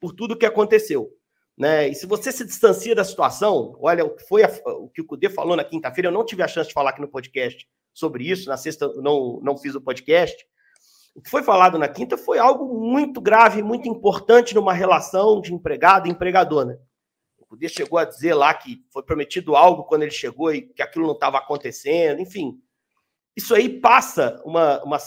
por 0.00 0.12
tudo 0.12 0.36
que 0.36 0.44
aconteceu. 0.44 1.08
Né? 1.56 1.88
E 1.88 1.94
se 1.94 2.04
você 2.04 2.32
se 2.32 2.44
distancia 2.44 2.94
da 2.96 3.04
situação, 3.04 3.76
olha, 3.80 4.04
o 4.04 4.10
que 4.10 4.26
foi 4.26 4.42
a, 4.42 4.50
o 4.66 4.88
que 4.88 5.00
o 5.00 5.06
Cudê 5.06 5.30
falou 5.30 5.54
na 5.54 5.62
quinta-feira, 5.62 6.08
eu 6.08 6.12
não 6.12 6.24
tive 6.26 6.42
a 6.42 6.48
chance 6.48 6.68
de 6.68 6.74
falar 6.74 6.90
aqui 6.90 7.00
no 7.00 7.08
podcast 7.08 7.64
sobre 7.94 8.28
isso, 8.28 8.48
na 8.48 8.56
sexta 8.56 8.92
não, 8.96 9.38
não 9.40 9.56
fiz 9.56 9.74
o 9.76 9.80
podcast, 9.80 10.36
o 11.14 11.20
que 11.20 11.30
foi 11.30 11.42
falado 11.42 11.78
na 11.78 11.88
quinta 11.88 12.16
foi 12.16 12.38
algo 12.38 12.80
muito 12.80 13.20
grave, 13.20 13.62
muito 13.62 13.88
importante 13.88 14.54
numa 14.54 14.72
relação 14.72 15.40
de 15.40 15.52
empregado 15.52 16.06
e 16.06 16.10
empregador, 16.10 16.64
né? 16.64 16.78
Cudê 17.48 17.68
chegou 17.68 17.98
a 17.98 18.04
dizer 18.04 18.34
lá 18.34 18.52
que 18.52 18.84
foi 18.92 19.02
prometido 19.02 19.56
algo 19.56 19.84
quando 19.84 20.02
ele 20.02 20.10
chegou 20.10 20.52
e 20.52 20.62
que 20.62 20.82
aquilo 20.82 21.06
não 21.06 21.14
estava 21.14 21.38
acontecendo, 21.38 22.20
enfim. 22.20 22.60
Isso 23.36 23.54
aí 23.54 23.80
passa 23.80 24.40
uma, 24.44 24.82
uma 24.84 24.98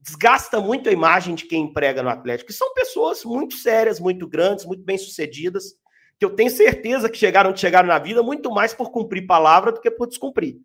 desgasta 0.00 0.60
muito 0.60 0.88
a 0.88 0.92
imagem 0.92 1.34
de 1.34 1.44
quem 1.44 1.64
emprega 1.64 2.02
no 2.02 2.08
Atlético, 2.08 2.48
que 2.48 2.56
são 2.56 2.72
pessoas 2.74 3.24
muito 3.24 3.54
sérias, 3.54 4.00
muito 4.00 4.26
grandes, 4.28 4.64
muito 4.64 4.84
bem-sucedidas, 4.84 5.74
que 6.18 6.24
eu 6.24 6.34
tenho 6.34 6.50
certeza 6.50 7.08
que 7.08 7.18
chegaram 7.18 7.50
onde 7.50 7.60
chegaram 7.60 7.88
na 7.88 7.98
vida 7.98 8.22
muito 8.22 8.50
mais 8.50 8.74
por 8.74 8.90
cumprir 8.90 9.26
palavra 9.26 9.72
do 9.72 9.80
que 9.80 9.90
por 9.90 10.06
descumprir. 10.06 10.60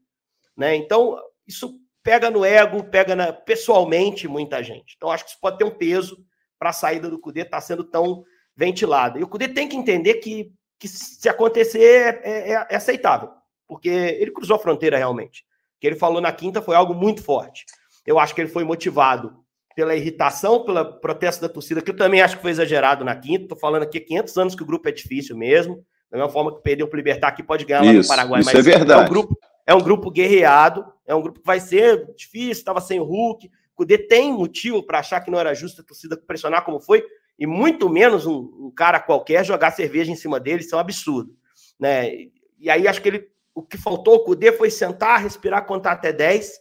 Né? 0.55 0.75
Então, 0.75 1.19
isso 1.47 1.79
pega 2.03 2.31
no 2.31 2.45
ego, 2.45 2.83
pega 2.83 3.15
na, 3.15 3.33
pessoalmente 3.33 4.27
muita 4.27 4.63
gente. 4.63 4.93
Então, 4.95 5.11
acho 5.11 5.23
que 5.23 5.31
isso 5.31 5.39
pode 5.41 5.57
ter 5.57 5.65
um 5.65 5.77
peso 5.77 6.17
para 6.57 6.69
a 6.69 6.73
saída 6.73 7.09
do 7.09 7.19
Cudê 7.19 7.41
estar 7.41 7.57
tá 7.57 7.61
sendo 7.61 7.83
tão 7.83 8.23
ventilada. 8.55 9.19
E 9.19 9.23
o 9.23 9.27
Cudê 9.27 9.47
tem 9.47 9.67
que 9.67 9.75
entender 9.75 10.15
que, 10.15 10.51
que 10.79 10.87
se 10.87 11.27
acontecer 11.27 12.21
é, 12.23 12.51
é, 12.51 12.67
é 12.69 12.75
aceitável, 12.75 13.29
porque 13.67 13.89
ele 13.89 14.31
cruzou 14.31 14.55
a 14.55 14.59
fronteira 14.59 14.97
realmente. 14.97 15.43
O 15.77 15.79
que 15.79 15.87
ele 15.87 15.95
falou 15.95 16.21
na 16.21 16.31
quinta 16.31 16.61
foi 16.61 16.75
algo 16.75 16.93
muito 16.93 17.23
forte. 17.23 17.65
Eu 18.05 18.19
acho 18.19 18.33
que 18.33 18.41
ele 18.41 18.49
foi 18.49 18.63
motivado 18.63 19.33
pela 19.75 19.95
irritação, 19.95 20.63
pelo 20.63 20.99
protesto 20.99 21.41
da 21.41 21.49
torcida, 21.49 21.81
que 21.81 21.91
eu 21.91 21.95
também 21.95 22.21
acho 22.21 22.37
que 22.37 22.41
foi 22.41 22.49
exagerado 22.49 23.05
na 23.05 23.15
quinta. 23.15 23.43
Estou 23.43 23.57
falando 23.57 23.83
aqui 23.83 23.99
500 23.99 24.37
anos 24.37 24.55
que 24.55 24.63
o 24.63 24.65
grupo 24.65 24.89
é 24.89 24.91
difícil 24.91 25.37
mesmo. 25.37 25.85
Da 26.09 26.17
mesma 26.17 26.31
forma 26.31 26.55
que 26.55 26.63
perdeu 26.63 26.87
para 26.87 26.95
o 26.95 26.97
Libertar, 26.97 27.31
que 27.33 27.43
pode 27.43 27.65
ganhar 27.65 27.83
lá 27.83 27.93
isso, 27.93 28.09
no 28.09 28.15
Paraguai. 28.15 28.41
Isso 28.41 28.49
mas 28.51 28.67
é 28.67 28.71
verdade. 28.71 29.01
É 29.01 29.05
um, 29.05 29.09
grupo, 29.09 29.39
é 29.67 29.75
um 29.75 29.81
grupo 29.81 30.09
guerreado, 30.09 30.85
é 31.05 31.13
um 31.13 31.21
grupo 31.21 31.39
que 31.41 31.45
vai 31.45 31.59
ser 31.59 32.11
difícil, 32.15 32.53
estava 32.53 32.81
sem 32.81 32.99
o 32.99 33.03
Hulk. 33.03 33.47
O 33.47 33.75
Cudê 33.75 33.97
tem 33.99 34.33
motivo 34.33 34.81
para 34.81 34.99
achar 34.99 35.21
que 35.21 35.29
não 35.29 35.39
era 35.39 35.53
justo 35.53 35.81
a 35.81 35.83
torcida 35.83 36.17
pressionar 36.17 36.65
como 36.65 36.79
foi, 36.79 37.05
e 37.39 37.45
muito 37.45 37.89
menos 37.89 38.25
um, 38.25 38.37
um, 38.59 38.71
cara 38.75 38.99
qualquer 38.99 39.45
jogar 39.45 39.71
cerveja 39.71 40.11
em 40.11 40.15
cima 40.15 40.39
dele, 40.39 40.61
isso 40.61 40.73
é 40.73 40.77
um 40.77 40.81
absurdo. 40.81 41.35
Né? 41.79 42.29
E 42.59 42.69
aí 42.69 42.87
acho 42.87 43.01
que 43.01 43.09
ele, 43.09 43.27
o 43.53 43.61
que 43.61 43.77
faltou 43.77 44.15
o 44.15 44.23
Cudê 44.23 44.51
foi 44.51 44.69
sentar, 44.69 45.21
respirar, 45.21 45.65
contar 45.65 45.91
até 45.91 46.11
10 46.11 46.59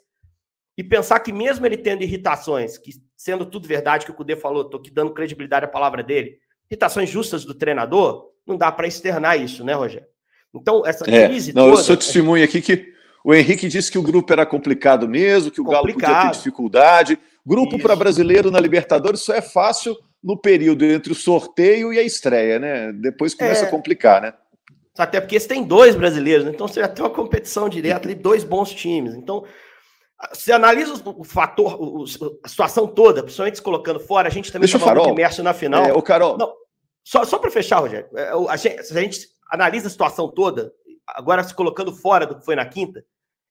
e 0.76 0.84
pensar 0.84 1.20
que 1.20 1.32
mesmo 1.32 1.64
ele 1.64 1.78
tendo 1.78 2.02
irritações, 2.02 2.76
que 2.76 2.90
sendo 3.16 3.46
tudo 3.46 3.66
verdade 3.66 4.04
que 4.04 4.10
o 4.10 4.14
Cudê 4.14 4.36
falou, 4.36 4.62
estou 4.62 4.78
aqui 4.78 4.90
dando 4.90 5.14
credibilidade 5.14 5.64
à 5.64 5.68
palavra 5.68 6.02
dele, 6.02 6.38
irritações 6.70 7.08
justas 7.08 7.44
do 7.44 7.54
treinador, 7.54 8.30
não 8.46 8.58
dá 8.58 8.70
para 8.70 8.86
externar 8.86 9.40
isso, 9.40 9.64
né, 9.64 9.72
Rogério? 9.72 10.06
Então, 10.54 10.86
essa 10.86 11.08
é, 11.10 11.26
crise 11.26 11.52
não, 11.52 11.64
toda... 11.64 11.80
Eu 11.80 11.84
sou 11.84 11.96
testemunha 11.96 12.44
aqui 12.44 12.60
que 12.60 12.94
o 13.24 13.34
Henrique 13.34 13.66
disse 13.66 13.90
que 13.90 13.98
o 13.98 14.02
grupo 14.02 14.32
era 14.32 14.46
complicado 14.46 15.08
mesmo, 15.08 15.50
que 15.50 15.60
o 15.60 15.64
complicado. 15.64 16.00
Galo 16.00 16.14
podia 16.14 16.30
ter 16.30 16.36
dificuldade. 16.36 17.18
Grupo 17.44 17.78
para 17.78 17.96
brasileiro 17.96 18.50
na 18.50 18.60
Libertadores 18.60 19.20
só 19.20 19.34
é 19.34 19.42
fácil 19.42 19.96
no 20.22 20.36
período 20.36 20.84
entre 20.84 21.12
o 21.12 21.16
sorteio 21.16 21.92
e 21.92 21.98
a 21.98 22.02
estreia, 22.02 22.58
né? 22.58 22.92
Depois 22.92 23.34
começa 23.34 23.64
é... 23.64 23.68
a 23.68 23.70
complicar, 23.70 24.20
né? 24.20 24.34
Até 24.98 25.20
porque 25.20 25.38
você 25.38 25.46
tem 25.46 25.62
dois 25.62 25.94
brasileiros, 25.94 26.44
né? 26.46 26.52
então 26.54 26.66
você 26.66 26.80
já 26.80 26.88
tem 26.88 27.04
uma 27.04 27.10
competição 27.10 27.68
direta 27.68 28.06
ali, 28.08 28.14
dois 28.14 28.44
bons 28.44 28.72
times. 28.72 29.14
Então, 29.14 29.44
você 30.32 30.52
analisa 30.52 30.94
o, 31.04 31.22
fator, 31.22 32.04
a 32.42 32.48
situação 32.48 32.86
toda, 32.86 33.22
principalmente 33.22 33.56
se 33.56 33.62
colocando 33.62 34.00
fora, 34.00 34.28
a 34.28 34.30
gente 34.30 34.50
também 34.50 34.64
estava 34.64 34.94
muito 34.94 35.10
imerso 35.10 35.42
na 35.42 35.52
final. 35.52 35.84
É, 35.84 35.92
o 35.92 36.00
Carol. 36.00 36.38
Não, 36.38 36.52
só 37.04 37.24
só 37.24 37.38
para 37.38 37.50
fechar, 37.50 37.80
Rogério, 37.80 38.08
é, 38.16 38.30
a 38.48 38.56
gente, 38.56 38.82
se 38.82 38.96
a 38.96 39.00
gente 39.02 39.28
analisa 39.50 39.88
a 39.88 39.90
situação 39.90 40.28
toda, 40.28 40.72
agora 41.06 41.44
se 41.44 41.54
colocando 41.54 41.94
fora 41.94 42.26
do 42.26 42.38
que 42.38 42.44
foi 42.44 42.56
na 42.56 42.64
quinta, 42.64 43.04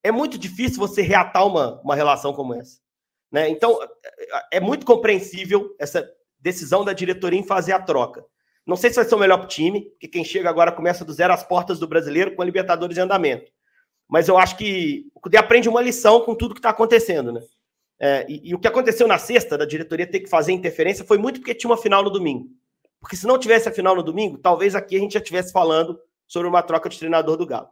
é 0.04 0.12
muito 0.12 0.38
difícil 0.38 0.80
você 0.80 1.02
reatar 1.02 1.46
uma, 1.46 1.80
uma 1.82 1.96
relação 1.96 2.34
como 2.34 2.56
essa. 2.56 2.80
Né? 3.32 3.50
Então, 3.50 3.80
é, 3.82 4.58
é 4.58 4.60
muito 4.60 4.86
compreensível 4.86 5.76
essa 5.80 6.08
decisão 6.46 6.86
da 6.86 6.94
diretoria 6.94 7.40
em 7.40 7.44
fazer 7.44 7.74
a 7.74 7.82
troca. 7.82 8.24
Não 8.66 8.76
sei 8.76 8.90
se 8.90 8.96
vai 8.96 9.06
ser 9.06 9.16
o 9.16 9.20
melhor 9.20 9.42
o 9.42 9.48
time, 9.48 9.90
porque 9.92 10.08
quem 10.08 10.24
chega 10.24 10.50
agora 10.50 10.72
começa 10.72 11.04
do 11.04 11.12
zero 11.12 11.34
às 11.34 11.44
portas 11.44 11.78
do 11.78 11.88
brasileiro 11.88 12.36
com 12.36 12.42
a 12.42 12.46
Libertadores 12.46 12.98
em 12.98 13.02
andamento 13.02 13.52
mas 14.08 14.28
eu 14.28 14.38
acho 14.38 14.58
que 14.58 15.06
o 15.14 15.20
Cudê 15.20 15.38
aprende 15.38 15.68
uma 15.68 15.82
lição 15.82 16.22
com 16.22 16.36
tudo 16.36 16.54
que 16.54 16.60
está 16.60 16.70
acontecendo, 16.70 17.32
né? 17.32 17.42
É, 18.00 18.26
e, 18.30 18.50
e, 18.50 18.56
o 18.56 18.60
que 18.60 18.68
aconteceu 18.68 19.08
na 19.08 19.18
sexta, 19.18 19.58
da 19.58 19.66
diretoria 19.66 20.06
ter 20.06 20.20
que 20.20 20.30
fazer 20.30 20.52
interferência, 20.52 21.06
foi 21.06 21.18
muito 21.18 21.40
porque 21.40 21.56
tinha 21.56 21.70
uma 21.70 21.78
final 21.78 22.04
no 22.04 22.10
domingo. 22.10 22.50
Porque 23.00 23.16
se 23.16 23.26
não 23.26 23.40
tivesse 23.40 23.70
a 23.70 23.72
final 23.72 23.96
no 23.96 24.04
domingo, 24.04 24.38
talvez 24.38 24.76
aqui 24.76 24.98
a 24.98 25.00
gente 25.00 25.14
já 25.14 25.20
estivesse 25.20 25.52
falando 25.52 25.98
sobre 26.28 26.48
uma 26.48 26.62
troca 26.62 26.90
de 26.90 27.00
treinador 27.00 27.38
do 27.38 27.46
Galo. 27.46 27.70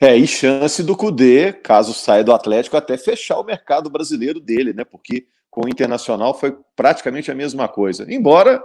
É, 0.00 0.16
e 0.16 0.26
chance 0.26 0.82
do 0.84 0.96
Cudê, 0.96 1.52
caso 1.52 1.92
saia 1.92 2.22
do 2.22 2.32
Atlético, 2.32 2.76
até 2.76 2.96
fechar 2.96 3.40
o 3.40 3.44
mercado 3.44 3.90
brasileiro 3.90 4.38
dele, 4.38 4.72
né? 4.72 4.84
Porque 4.84 5.26
com 5.50 5.66
o 5.66 5.68
Internacional 5.68 6.38
foi 6.38 6.56
praticamente 6.76 7.30
a 7.30 7.34
mesma 7.34 7.68
coisa. 7.68 8.06
Embora 8.12 8.62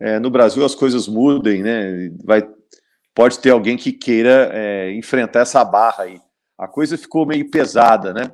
é, 0.00 0.18
no 0.18 0.30
Brasil 0.30 0.64
as 0.64 0.74
coisas 0.74 1.08
mudem, 1.08 1.62
né? 1.62 2.10
Vai 2.24 2.42
pode 3.14 3.38
ter 3.38 3.50
alguém 3.50 3.76
que 3.76 3.92
queira 3.92 4.50
é, 4.52 4.92
enfrentar 4.92 5.40
essa 5.40 5.64
barra 5.64 6.04
aí. 6.04 6.20
A 6.58 6.66
coisa 6.66 6.98
ficou 6.98 7.24
meio 7.24 7.48
pesada, 7.50 8.12
né? 8.12 8.32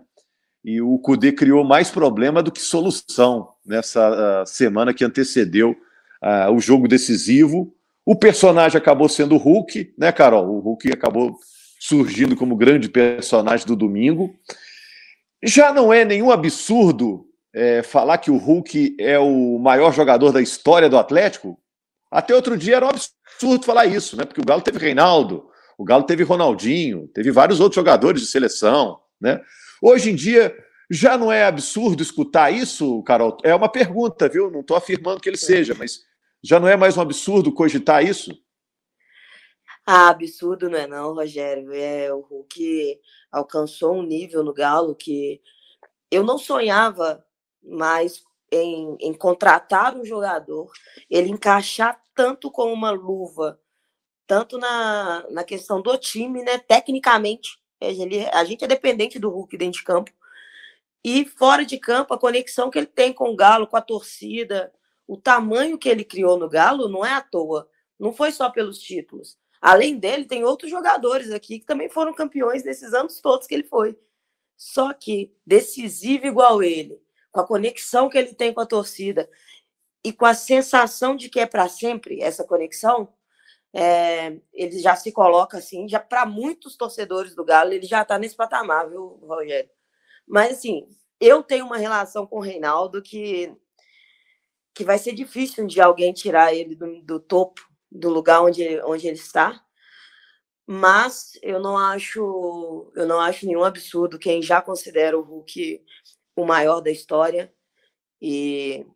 E 0.64 0.80
o 0.80 0.98
Cudê 0.98 1.32
criou 1.32 1.64
mais 1.64 1.90
problema 1.90 2.42
do 2.42 2.52
que 2.52 2.60
solução 2.60 3.48
nessa 3.64 4.42
uh, 4.42 4.46
semana 4.46 4.92
que 4.92 5.04
antecedeu 5.04 5.70
uh, 5.70 6.52
o 6.52 6.60
jogo 6.60 6.86
decisivo. 6.86 7.74
O 8.04 8.14
personagem 8.14 8.76
acabou 8.76 9.08
sendo 9.08 9.34
o 9.34 9.38
Hulk, 9.38 9.94
né, 9.96 10.12
Carol? 10.12 10.48
O 10.48 10.60
Hulk 10.60 10.92
acabou 10.92 11.38
surgindo 11.78 12.36
como 12.36 12.56
grande 12.56 12.90
personagem 12.90 13.66
do 13.66 13.74
domingo. 13.74 14.34
Já 15.42 15.72
não 15.72 15.90
é 15.90 16.04
nenhum 16.04 16.30
absurdo 16.30 17.26
é, 17.52 17.82
falar 17.82 18.18
que 18.18 18.30
o 18.30 18.36
Hulk 18.36 18.96
é 18.98 19.18
o 19.18 19.58
maior 19.58 19.92
jogador 19.92 20.32
da 20.32 20.40
história 20.40 20.88
do 20.88 20.98
Atlético? 20.98 21.58
Até 22.10 22.34
outro 22.34 22.56
dia 22.56 22.76
era 22.76 22.86
um 22.86 22.90
absurdo 22.90 23.64
falar 23.64 23.86
isso, 23.86 24.16
né? 24.16 24.24
Porque 24.24 24.40
o 24.40 24.44
Galo 24.44 24.62
teve 24.62 24.78
Reinaldo, 24.78 25.48
o 25.78 25.84
Galo 25.84 26.04
teve 26.04 26.22
Ronaldinho, 26.22 27.08
teve 27.08 27.30
vários 27.30 27.60
outros 27.60 27.76
jogadores 27.76 28.20
de 28.20 28.28
seleção, 28.28 29.00
né? 29.20 29.40
Hoje 29.82 30.10
em 30.10 30.14
dia 30.14 30.54
já 30.90 31.16
não 31.16 31.30
é 31.30 31.44
absurdo 31.44 32.02
escutar 32.02 32.50
isso, 32.50 33.02
Carol? 33.04 33.36
É 33.44 33.54
uma 33.54 33.68
pergunta, 33.68 34.28
viu? 34.28 34.50
Não 34.50 34.60
estou 34.60 34.76
afirmando 34.76 35.20
que 35.20 35.28
ele 35.28 35.36
seja, 35.36 35.72
mas 35.72 36.00
já 36.42 36.58
não 36.58 36.66
é 36.66 36.76
mais 36.76 36.96
um 36.96 37.00
absurdo 37.00 37.52
cogitar 37.52 38.04
isso? 38.04 38.32
Ah, 39.86 40.10
absurdo 40.10 40.68
não 40.68 40.78
é 40.78 40.86
não, 40.86 41.14
Rogério. 41.14 41.72
É, 41.72 42.12
o 42.12 42.20
Hulk 42.20 42.98
alcançou 43.30 43.94
um 43.96 44.02
nível 44.02 44.42
no 44.42 44.52
Galo 44.52 44.94
que 44.94 45.40
eu 46.10 46.24
não 46.24 46.38
sonhava 46.38 47.24
mais 47.62 48.22
em, 48.50 48.96
em 49.00 49.14
contratar 49.14 49.96
um 49.96 50.04
jogador, 50.04 50.70
ele 51.08 51.30
encaixar 51.30 52.00
tanto 52.14 52.50
como 52.50 52.72
uma 52.72 52.90
luva, 52.90 53.60
tanto 54.26 54.58
na, 54.58 55.26
na 55.30 55.44
questão 55.44 55.80
do 55.80 55.96
time, 55.96 56.42
né? 56.42 56.58
Tecnicamente, 56.58 57.58
ele, 57.80 58.26
a 58.26 58.44
gente 58.44 58.64
é 58.64 58.68
dependente 58.68 59.18
do 59.18 59.30
Hulk 59.30 59.56
dentro 59.56 59.78
de 59.78 59.84
campo. 59.84 60.12
E 61.02 61.24
fora 61.24 61.64
de 61.64 61.78
campo, 61.78 62.12
a 62.12 62.18
conexão 62.18 62.70
que 62.70 62.78
ele 62.78 62.86
tem 62.86 63.12
com 63.12 63.30
o 63.30 63.36
Galo, 63.36 63.66
com 63.66 63.76
a 63.76 63.80
torcida, 63.80 64.72
o 65.06 65.16
tamanho 65.16 65.78
que 65.78 65.88
ele 65.88 66.04
criou 66.04 66.38
no 66.38 66.48
Galo 66.48 66.88
não 66.88 67.04
é 67.04 67.12
à 67.12 67.20
toa. 67.20 67.68
Não 67.98 68.12
foi 68.12 68.32
só 68.32 68.50
pelos 68.50 68.78
títulos. 68.78 69.38
Além 69.60 69.98
dele, 69.98 70.24
tem 70.24 70.44
outros 70.44 70.70
jogadores 70.70 71.30
aqui 71.30 71.58
que 71.58 71.66
também 71.66 71.88
foram 71.88 72.14
campeões 72.14 72.64
nesses 72.64 72.94
anos 72.94 73.20
todos 73.20 73.46
que 73.46 73.54
ele 73.54 73.64
foi. 73.64 73.98
Só 74.56 74.92
que 74.92 75.34
decisivo 75.46 76.26
igual 76.26 76.62
ele, 76.62 77.00
com 77.30 77.40
a 77.40 77.46
conexão 77.46 78.08
que 78.08 78.18
ele 78.18 78.34
tem 78.34 78.52
com 78.52 78.60
a 78.60 78.66
torcida 78.66 79.28
e 80.04 80.12
com 80.12 80.26
a 80.26 80.34
sensação 80.34 81.14
de 81.14 81.28
que 81.28 81.40
é 81.40 81.46
para 81.46 81.68
sempre 81.68 82.20
essa 82.20 82.44
conexão, 82.44 83.12
é, 83.72 84.38
ele 84.52 84.78
já 84.78 84.96
se 84.96 85.12
coloca 85.12 85.58
assim, 85.58 85.88
já 85.88 86.00
para 86.00 86.26
muitos 86.26 86.76
torcedores 86.76 87.34
do 87.34 87.44
Galo, 87.44 87.72
ele 87.72 87.86
já 87.86 88.02
está 88.02 88.18
nesse 88.18 88.34
patamar, 88.34 88.88
viu, 88.88 89.20
Rogério? 89.22 89.70
Mas 90.26 90.58
assim, 90.58 90.88
eu 91.20 91.42
tenho 91.42 91.66
uma 91.66 91.76
relação 91.76 92.26
com 92.26 92.38
o 92.38 92.42
Reinaldo 92.42 93.02
que, 93.02 93.54
que 94.74 94.84
vai 94.84 94.98
ser 94.98 95.12
difícil 95.12 95.66
de 95.66 95.80
alguém 95.80 96.12
tirar 96.12 96.54
ele 96.54 96.74
do, 96.74 97.02
do 97.02 97.20
topo 97.20 97.60
do 97.90 98.08
lugar 98.08 98.42
onde, 98.42 98.80
onde 98.82 99.06
ele 99.06 99.16
está. 99.16 99.62
Mas 100.66 101.32
eu 101.42 101.58
não 101.58 101.76
acho, 101.76 102.92
eu 102.94 103.06
não 103.06 103.20
acho 103.20 103.44
nenhum 103.44 103.64
absurdo 103.64 104.18
quem 104.18 104.40
já 104.40 104.62
considera 104.62 105.18
o 105.18 105.22
Hulk 105.22 105.84
o 106.36 106.44
maior 106.44 106.80
da 106.80 106.90
história. 106.90 107.52
E 108.20 108.86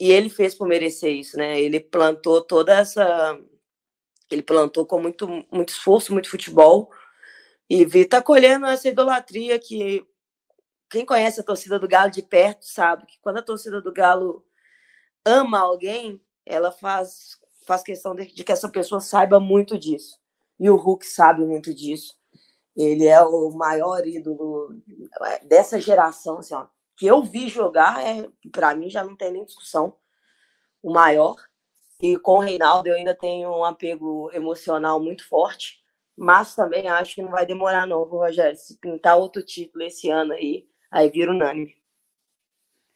e 0.00 0.10
ele 0.10 0.30
fez 0.30 0.54
por 0.54 0.66
merecer 0.66 1.12
isso, 1.14 1.36
né? 1.36 1.60
Ele 1.60 1.78
plantou 1.78 2.40
toda 2.42 2.72
essa. 2.74 3.38
Ele 4.30 4.42
plantou 4.42 4.86
com 4.86 4.98
muito, 4.98 5.28
muito 5.52 5.68
esforço, 5.68 6.12
muito 6.12 6.30
futebol. 6.30 6.90
E 7.68 7.84
vi 7.84 8.06
tá 8.06 8.22
colhendo 8.22 8.66
essa 8.66 8.88
idolatria 8.88 9.58
que 9.58 10.06
quem 10.88 11.04
conhece 11.04 11.40
a 11.40 11.44
torcida 11.44 11.78
do 11.78 11.86
Galo 11.86 12.10
de 12.10 12.22
perto 12.22 12.64
sabe 12.64 13.06
que 13.06 13.18
quando 13.20 13.38
a 13.38 13.42
torcida 13.42 13.82
do 13.82 13.92
Galo 13.92 14.44
ama 15.24 15.60
alguém, 15.60 16.20
ela 16.46 16.72
faz, 16.72 17.38
faz 17.66 17.82
questão 17.82 18.14
de, 18.14 18.26
de 18.32 18.42
que 18.42 18.52
essa 18.52 18.68
pessoa 18.70 19.00
saiba 19.02 19.38
muito 19.38 19.78
disso. 19.78 20.18
E 20.58 20.70
o 20.70 20.76
Hulk 20.76 21.06
sabe 21.06 21.44
muito 21.44 21.74
disso. 21.74 22.16
Ele 22.80 23.06
é 23.06 23.20
o 23.22 23.50
maior 23.50 24.06
ídolo 24.06 24.74
dessa 25.44 25.78
geração, 25.78 26.38
assim, 26.38 26.54
ó, 26.54 26.66
que 26.96 27.06
eu 27.06 27.22
vi 27.22 27.48
jogar, 27.48 28.02
é, 28.02 28.26
para 28.50 28.74
mim 28.74 28.88
já 28.88 29.04
não 29.04 29.16
tem 29.16 29.32
nem 29.32 29.44
discussão, 29.44 29.94
o 30.82 30.92
maior. 30.92 31.36
E 32.00 32.18
com 32.18 32.38
o 32.38 32.40
Reinaldo 32.40 32.88
eu 32.88 32.94
ainda 32.94 33.14
tenho 33.14 33.50
um 33.50 33.64
apego 33.64 34.30
emocional 34.32 34.98
muito 34.98 35.28
forte, 35.28 35.78
mas 36.16 36.54
também 36.54 36.88
acho 36.88 37.14
que 37.14 37.22
não 37.22 37.30
vai 37.30 37.44
demorar 37.44 37.86
não, 37.86 38.02
Rogério. 38.04 38.56
Se 38.56 38.78
pintar 38.78 39.18
outro 39.18 39.42
título 39.42 39.84
esse 39.84 40.08
ano 40.10 40.32
aí, 40.32 40.66
aí 40.90 41.10
vira 41.10 41.30
unânime. 41.30 41.74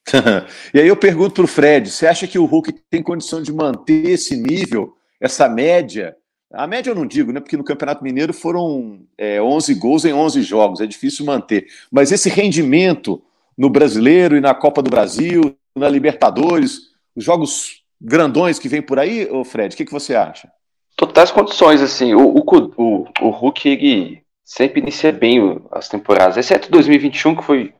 e 0.72 0.80
aí 0.80 0.88
eu 0.88 0.96
pergunto 0.96 1.34
para 1.34 1.44
o 1.44 1.48
Fred, 1.48 1.90
você 1.90 2.06
acha 2.06 2.26
que 2.26 2.38
o 2.38 2.44
Hulk 2.44 2.72
tem 2.90 3.02
condição 3.02 3.42
de 3.42 3.52
manter 3.52 4.06
esse 4.06 4.36
nível, 4.36 4.96
essa 5.20 5.48
média? 5.48 6.16
A 6.54 6.66
média 6.66 6.90
eu 6.90 6.94
não 6.94 7.06
digo, 7.06 7.32
né? 7.32 7.40
Porque 7.40 7.56
no 7.56 7.64
Campeonato 7.64 8.02
Mineiro 8.02 8.32
foram 8.32 9.00
é, 9.18 9.40
11 9.40 9.74
gols 9.74 10.04
em 10.04 10.12
11 10.12 10.42
jogos, 10.42 10.80
é 10.80 10.86
difícil 10.86 11.24
manter. 11.24 11.66
Mas 11.90 12.12
esse 12.12 12.28
rendimento 12.28 13.22
no 13.56 13.70
Brasileiro 13.70 14.36
e 14.36 14.40
na 14.40 14.54
Copa 14.54 14.82
do 14.82 14.90
Brasil, 14.90 15.56
na 15.74 15.88
Libertadores, 15.88 16.90
os 17.14 17.24
jogos 17.24 17.82
grandões 18.00 18.58
que 18.58 18.68
vem 18.68 18.82
por 18.82 18.98
aí, 18.98 19.28
ô 19.30 19.44
Fred, 19.44 19.74
o 19.74 19.76
que, 19.76 19.84
que 19.84 19.92
você 19.92 20.14
acha? 20.14 20.50
Totais 20.96 21.30
condições, 21.30 21.80
assim, 21.80 22.14
o, 22.14 22.28
o, 22.28 22.44
o, 22.76 23.06
o 23.20 23.30
Hulk 23.30 24.22
sempre 24.44 24.80
inicia 24.80 25.10
bem 25.10 25.60
as 25.72 25.88
temporadas, 25.88 26.36
exceto 26.36 26.70
2021, 26.70 27.36
que 27.36 27.42
foi 27.42 27.74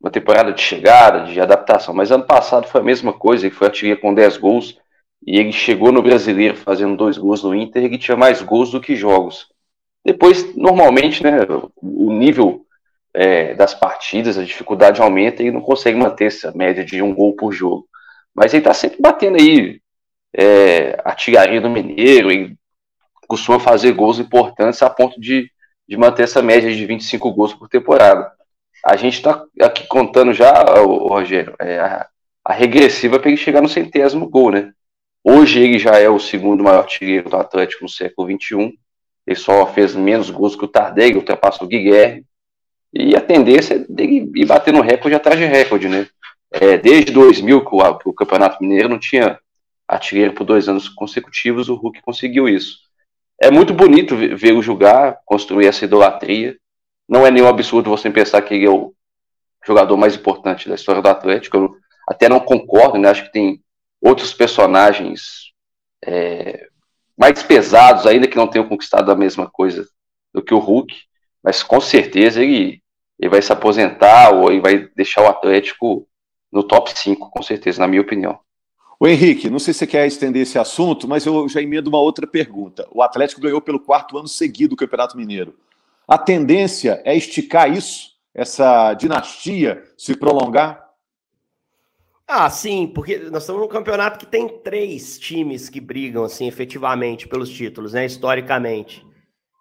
uma 0.00 0.10
temporada 0.10 0.52
de 0.52 0.62
chegada, 0.62 1.24
de 1.24 1.40
adaptação, 1.40 1.94
mas 1.94 2.10
ano 2.10 2.24
passado 2.24 2.66
foi 2.66 2.80
a 2.80 2.84
mesma 2.84 3.12
coisa, 3.12 3.46
ele 3.46 3.54
foi 3.54 3.66
artilheiro 3.66 4.00
com 4.00 4.14
10 4.14 4.36
gols, 4.36 4.78
e 5.26 5.38
ele 5.38 5.52
chegou 5.52 5.92
no 5.92 6.02
Brasileiro 6.02 6.56
fazendo 6.56 6.96
dois 6.96 7.18
gols 7.18 7.42
no 7.42 7.54
Inter, 7.54 7.84
ele 7.84 7.98
tinha 7.98 8.16
mais 8.16 8.42
gols 8.42 8.70
do 8.70 8.80
que 8.80 8.96
jogos. 8.96 9.48
Depois, 10.04 10.56
normalmente, 10.56 11.22
né, 11.22 11.40
o 11.76 12.12
nível 12.12 12.64
é, 13.12 13.54
das 13.54 13.74
partidas, 13.74 14.38
a 14.38 14.44
dificuldade 14.44 15.00
aumenta 15.00 15.42
e 15.42 15.50
não 15.50 15.60
consegue 15.60 15.98
manter 15.98 16.26
essa 16.26 16.52
média 16.52 16.84
de 16.84 17.02
um 17.02 17.14
gol 17.14 17.34
por 17.34 17.52
jogo. 17.52 17.86
Mas 18.34 18.54
ele 18.54 18.60
está 18.60 18.72
sempre 18.72 18.98
batendo 19.00 19.36
aí 19.36 19.80
é, 20.32 20.98
artilharia 21.04 21.60
do 21.60 21.68
Mineiro 21.68 22.32
e 22.32 22.56
costuma 23.28 23.60
fazer 23.60 23.92
gols 23.92 24.18
importantes 24.18 24.82
a 24.82 24.90
ponto 24.90 25.20
de, 25.20 25.50
de 25.88 25.96
manter 25.96 26.24
essa 26.24 26.42
média 26.42 26.74
de 26.74 26.86
25 26.86 27.32
gols 27.32 27.54
por 27.54 27.68
temporada. 27.68 28.32
A 28.84 28.96
gente 28.96 29.14
está 29.14 29.44
aqui 29.60 29.86
contando 29.86 30.32
já, 30.32 30.52
Rogério, 30.74 31.54
é, 31.60 31.78
a, 31.78 32.08
a, 32.44 32.52
regressiva 32.52 33.18
para 33.18 33.28
ele 33.28 33.36
chegar 33.36 33.60
no 33.60 33.68
centésimo 33.68 34.28
gol, 34.28 34.50
né? 34.50 34.72
Hoje 35.22 35.60
ele 35.60 35.78
já 35.78 35.98
é 35.98 36.08
o 36.08 36.18
segundo 36.18 36.64
maior 36.64 36.80
artilheiro 36.80 37.28
do 37.28 37.36
Atlético 37.36 37.84
no 37.84 37.88
século 37.88 38.28
XXI. 38.28 38.72
Ele 39.26 39.36
só 39.36 39.66
fez 39.66 39.94
menos 39.94 40.30
gols 40.30 40.56
que 40.56 40.64
o 40.64 40.68
Tardelli, 40.68 41.16
ultrapassou 41.16 41.66
o 41.66 41.70
Guilherme. 41.70 42.24
E 42.92 43.14
a 43.14 43.20
tendência 43.20 43.74
é 43.74 43.78
dele 43.78 44.30
ir 44.34 44.46
batendo 44.46 44.80
recorde 44.80 45.14
atrás 45.14 45.38
de 45.38 45.44
recorde, 45.44 45.88
né? 45.88 46.08
É, 46.50 46.76
desde 46.78 47.12
2000, 47.12 47.64
que 47.64 47.74
o, 47.74 47.98
que 47.98 48.08
o 48.08 48.12
Campeonato 48.12 48.58
Mineiro 48.60 48.88
não 48.88 48.98
tinha 48.98 49.38
artilheiro 49.86 50.32
por 50.32 50.44
dois 50.44 50.68
anos 50.68 50.88
consecutivos, 50.88 51.68
o 51.68 51.74
Hulk 51.74 52.02
conseguiu 52.02 52.48
isso. 52.48 52.78
É 53.40 53.50
muito 53.50 53.72
bonito 53.72 54.16
vê-lo 54.16 54.62
jogar, 54.62 55.18
construir 55.24 55.66
essa 55.66 55.84
idolatria 55.84 56.56
não 57.10 57.26
é 57.26 57.30
nenhum 57.30 57.48
absurdo 57.48 57.90
você 57.90 58.08
pensar 58.08 58.40
que 58.40 58.54
ele 58.54 58.66
é 58.66 58.70
o 58.70 58.94
jogador 59.66 59.96
mais 59.96 60.14
importante 60.14 60.68
da 60.68 60.76
história 60.76 61.02
do 61.02 61.08
Atlético. 61.08 61.56
Eu 61.56 61.76
até 62.08 62.28
não 62.28 62.38
concordo, 62.38 62.96
né? 62.98 63.08
Acho 63.08 63.24
que 63.24 63.32
tem 63.32 63.60
outros 64.00 64.32
personagens 64.32 65.52
é, 66.04 66.68
mais 67.16 67.42
pesados, 67.42 68.06
ainda 68.06 68.26
que 68.26 68.36
não 68.36 68.48
tenham 68.48 68.68
conquistado 68.68 69.10
a 69.10 69.16
mesma 69.16 69.48
coisa 69.48 69.86
do 70.32 70.42
que 70.42 70.54
o 70.54 70.58
Hulk, 70.58 70.94
mas 71.42 71.62
com 71.62 71.80
certeza 71.80 72.42
ele, 72.42 72.82
ele 73.18 73.30
vai 73.30 73.42
se 73.42 73.52
aposentar 73.52 74.30
ou 74.30 74.50
ele 74.50 74.60
vai 74.60 74.88
deixar 74.96 75.22
o 75.22 75.28
Atlético 75.28 76.06
no 76.50 76.62
top 76.62 76.98
5, 76.98 77.30
com 77.30 77.42
certeza, 77.42 77.80
na 77.80 77.86
minha 77.86 78.02
opinião. 78.02 78.38
O 78.98 79.06
Henrique, 79.06 79.48
não 79.48 79.58
sei 79.58 79.72
se 79.72 79.80
você 79.80 79.86
quer 79.86 80.06
estender 80.06 80.42
esse 80.42 80.58
assunto, 80.58 81.08
mas 81.08 81.24
eu 81.24 81.48
já 81.48 81.62
emendo 81.62 81.88
uma 81.88 82.00
outra 82.00 82.26
pergunta. 82.26 82.86
O 82.90 83.02
Atlético 83.02 83.40
ganhou 83.40 83.60
pelo 83.60 83.80
quarto 83.80 84.18
ano 84.18 84.28
seguido 84.28 84.74
o 84.74 84.76
Campeonato 84.76 85.16
Mineiro. 85.16 85.54
A 86.06 86.18
tendência 86.18 87.00
é 87.04 87.16
esticar 87.16 87.72
isso, 87.72 88.10
essa 88.34 88.92
dinastia 88.94 89.82
se 89.96 90.14
prolongar? 90.14 90.89
Ah, 92.32 92.48
sim, 92.48 92.86
porque 92.86 93.18
nós 93.18 93.42
estamos 93.42 93.60
num 93.60 93.68
campeonato 93.68 94.18
que 94.18 94.26
tem 94.26 94.48
três 94.60 95.18
times 95.18 95.68
que 95.68 95.80
brigam, 95.80 96.22
assim, 96.22 96.46
efetivamente 96.46 97.26
pelos 97.26 97.50
títulos, 97.50 97.92
né, 97.92 98.06
historicamente. 98.06 99.04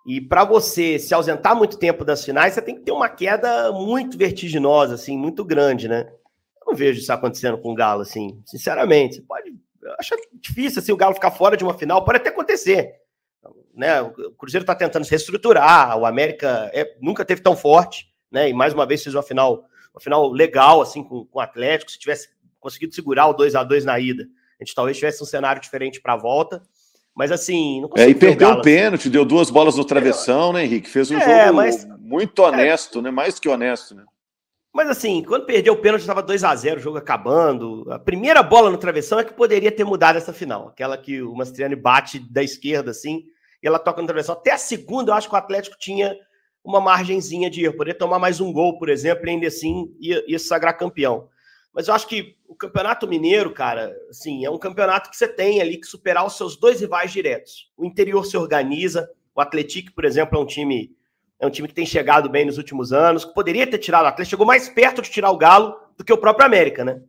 E 0.06 0.22
para 0.22 0.46
você 0.46 1.00
se 1.00 1.14
ausentar 1.14 1.56
muito 1.56 1.80
tempo 1.80 2.06
das 2.06 2.24
finais, 2.24 2.54
você 2.54 2.62
tem 2.62 2.76
que 2.76 2.82
ter 2.82 2.92
uma 2.92 3.10
queda 3.10 3.72
muito 3.72 4.18
vertiginosa, 4.18 4.96
assim, 4.96 5.18
muito 5.18 5.44
grande, 5.44 5.88
né? 5.88 6.08
Eu 6.62 6.68
não 6.68 6.76
vejo 6.76 7.00
isso 7.00 7.12
acontecendo 7.12 7.58
com 7.58 7.72
o 7.72 7.76
Galo, 7.76 8.02
assim, 8.02 8.40
sinceramente. 8.46 9.16
Você 9.16 9.22
pode. 9.24 9.56
Acho 9.98 10.16
difícil, 10.36 10.80
assim, 10.80 10.92
o 10.92 10.98
Galo 10.98 11.16
ficar 11.16 11.32
fora 11.32 11.58
de 11.58 11.64
uma 11.64 11.74
final, 11.74 12.06
pode 12.06 12.18
até 12.18 12.30
acontecer 12.30 13.00
né? 13.80 14.02
O 14.02 14.12
Cruzeiro 14.34 14.64
está 14.64 14.76
tentando 14.76 15.06
se 15.06 15.12
reestruturar, 15.12 15.98
o 15.98 16.06
América 16.06 16.70
é, 16.74 16.98
nunca 17.02 17.24
teve 17.24 17.42
tão 17.42 17.56
forte, 17.56 18.12
né? 18.30 18.50
E 18.50 18.54
mais 18.54 18.74
uma 18.74 18.86
vez 18.86 19.02
fez 19.02 19.16
uma 19.16 19.24
final, 19.24 19.64
uma 19.94 20.02
final 20.02 20.30
legal 20.30 20.82
assim 20.82 21.02
com, 21.02 21.26
com 21.26 21.40
o 21.40 21.42
Atlético. 21.42 21.90
Se 21.90 21.98
tivesse 21.98 22.28
conseguido 22.60 22.94
segurar 22.94 23.28
o 23.28 23.34
2 23.34 23.56
a 23.56 23.64
2 23.64 23.86
na 23.86 24.00
ida, 24.00 24.28
a 24.60 24.64
gente 24.64 24.76
talvez 24.76 24.98
tivesse 24.98 25.24
um 25.24 25.26
cenário 25.26 25.62
diferente 25.62 26.02
para 26.02 26.14
a 26.14 26.18
volta. 26.18 26.62
Mas 27.16 27.32
assim, 27.32 27.82
não 27.82 27.90
é, 27.98 28.08
e 28.08 28.16
perdeu 28.16 28.62
pênalti, 28.62 29.02
assim. 29.02 29.10
deu 29.10 29.26
duas 29.26 29.50
bolas 29.50 29.76
no 29.76 29.84
travessão, 29.84 30.52
é, 30.52 30.54
né, 30.54 30.64
Henrique? 30.66 30.90
Fez 30.90 31.12
um 31.12 31.18
é, 31.18 31.46
jogo 31.46 31.58
mas, 31.58 31.86
muito 32.00 32.40
honesto, 32.40 33.00
é, 33.00 33.02
né? 33.02 33.12
Mais 33.12 33.40
que 33.40 33.50
honesto, 33.50 33.96
né? 33.96 34.04
Mas 34.74 34.90
assim, 34.90 35.24
quando 35.24 35.46
perdeu 35.46 35.74
o 35.74 35.78
pênalti, 35.78 36.02
estava 36.02 36.22
2 36.22 36.44
a 36.44 36.56
0 36.56 36.80
o 36.80 36.84
jogo 36.84 36.98
acabando. 36.98 37.86
A 37.92 38.00
primeira 38.00 38.44
bola 38.44 38.70
no 38.70 38.78
travessão 38.78 39.20
é 39.20 39.24
que 39.24 39.34
poderia 39.34 39.72
ter 39.72 39.84
mudado 39.84 40.18
essa 40.18 40.32
final. 40.32 40.70
Aquela 40.70 40.98
que 40.98 41.22
o 41.22 41.36
Mastriani 41.36 41.76
bate 41.76 42.20
da 42.20 42.44
esquerda, 42.44 42.92
assim, 42.92 43.24
e 43.62 43.68
ela 43.68 43.80
toca 43.80 44.02
no 44.02 44.08
travessão. 44.08 44.36
Até 44.36 44.52
a 44.52 44.58
segunda, 44.58 45.12
eu 45.12 45.16
acho 45.16 45.28
que 45.28 45.34
o 45.34 45.38
Atlético 45.38 45.78
tinha 45.78 46.16
uma 46.64 46.80
margenzinha 46.80 47.50
de 47.50 47.64
erro. 47.66 47.76
Poderia 47.76 47.98
tomar 47.98 48.20
mais 48.20 48.40
um 48.40 48.54
gol, 48.54 48.78
por 48.78 48.90
exemplo, 48.90 49.26
e 49.26 49.30
ainda 49.32 49.48
assim 49.48 49.94
ia, 50.00 50.24
ia 50.28 50.38
se 50.38 50.46
sagrar 50.46 50.78
campeão. 50.78 51.28
Mas 51.74 51.88
eu 51.88 51.94
acho 51.94 52.08
que 52.08 52.36
o 52.48 52.56
Campeonato 52.56 53.08
Mineiro, 53.08 53.54
cara, 53.54 53.96
assim, 54.10 54.44
é 54.44 54.50
um 54.50 54.58
campeonato 54.58 55.10
que 55.10 55.16
você 55.18 55.28
tem 55.28 55.62
ali 55.62 55.78
que 55.78 55.86
superar 55.88 56.26
os 56.26 56.36
seus 56.36 56.58
dois 56.58 56.82
rivais 56.82 57.12
diretos. 57.12 57.72
O 57.78 57.86
interior 57.86 58.26
se 58.26 58.36
organiza. 58.36 59.10
O 59.36 59.42
Atlético, 59.42 59.94
por 59.94 60.04
exemplo, 60.04 60.38
é 60.38 60.42
um 60.42 60.46
time 60.46 60.96
é 61.40 61.48
um 61.48 61.50
time 61.50 61.70
que 61.70 61.74
tem 61.74 61.86
chegado 61.86 62.30
bem 62.30 62.46
nos 62.46 62.58
últimos 62.58 62.92
anos, 62.92 63.24
que 63.24 63.34
poderia 63.34 63.66
ter 63.66 63.78
tirado 63.78 64.04
o 64.04 64.08
Atlético, 64.08 64.32
chegou 64.32 64.46
mais 64.46 64.68
perto 64.68 65.02
de 65.02 65.10
tirar 65.10 65.32
o 65.32 65.38
Galo 65.38 65.80
do 65.98 66.04
que 66.04 66.12
o 66.12 66.18
próprio 66.18 66.46
América, 66.46 66.84
né? 66.84 67.02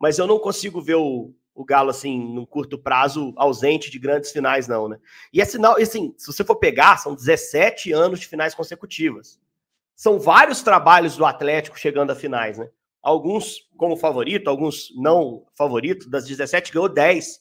Mas 0.00 0.18
eu 0.18 0.26
não 0.26 0.38
consigo 0.38 0.82
ver 0.82 0.96
o, 0.96 1.32
o 1.54 1.64
Galo, 1.64 1.90
assim, 1.90 2.18
num 2.18 2.44
curto 2.44 2.76
prazo, 2.76 3.32
ausente 3.36 3.88
de 3.88 3.98
grandes 3.98 4.32
finais, 4.32 4.66
não, 4.66 4.88
né? 4.88 4.98
E 5.32 5.40
é 5.40 5.44
sinal, 5.44 5.76
assim, 5.76 6.12
se 6.18 6.26
você 6.26 6.42
for 6.42 6.56
pegar, 6.56 6.96
são 6.98 7.14
17 7.14 7.92
anos 7.92 8.18
de 8.18 8.26
finais 8.26 8.52
consecutivas. 8.52 9.40
São 9.94 10.18
vários 10.18 10.62
trabalhos 10.62 11.16
do 11.16 11.24
Atlético 11.24 11.78
chegando 11.78 12.10
a 12.10 12.16
finais, 12.16 12.58
né? 12.58 12.68
Alguns 13.02 13.68
como 13.76 13.96
favorito, 13.96 14.48
alguns 14.48 14.88
não 14.96 15.46
favorito, 15.56 16.10
das 16.10 16.26
17 16.26 16.72
ganhou 16.72 16.88
10, 16.88 17.40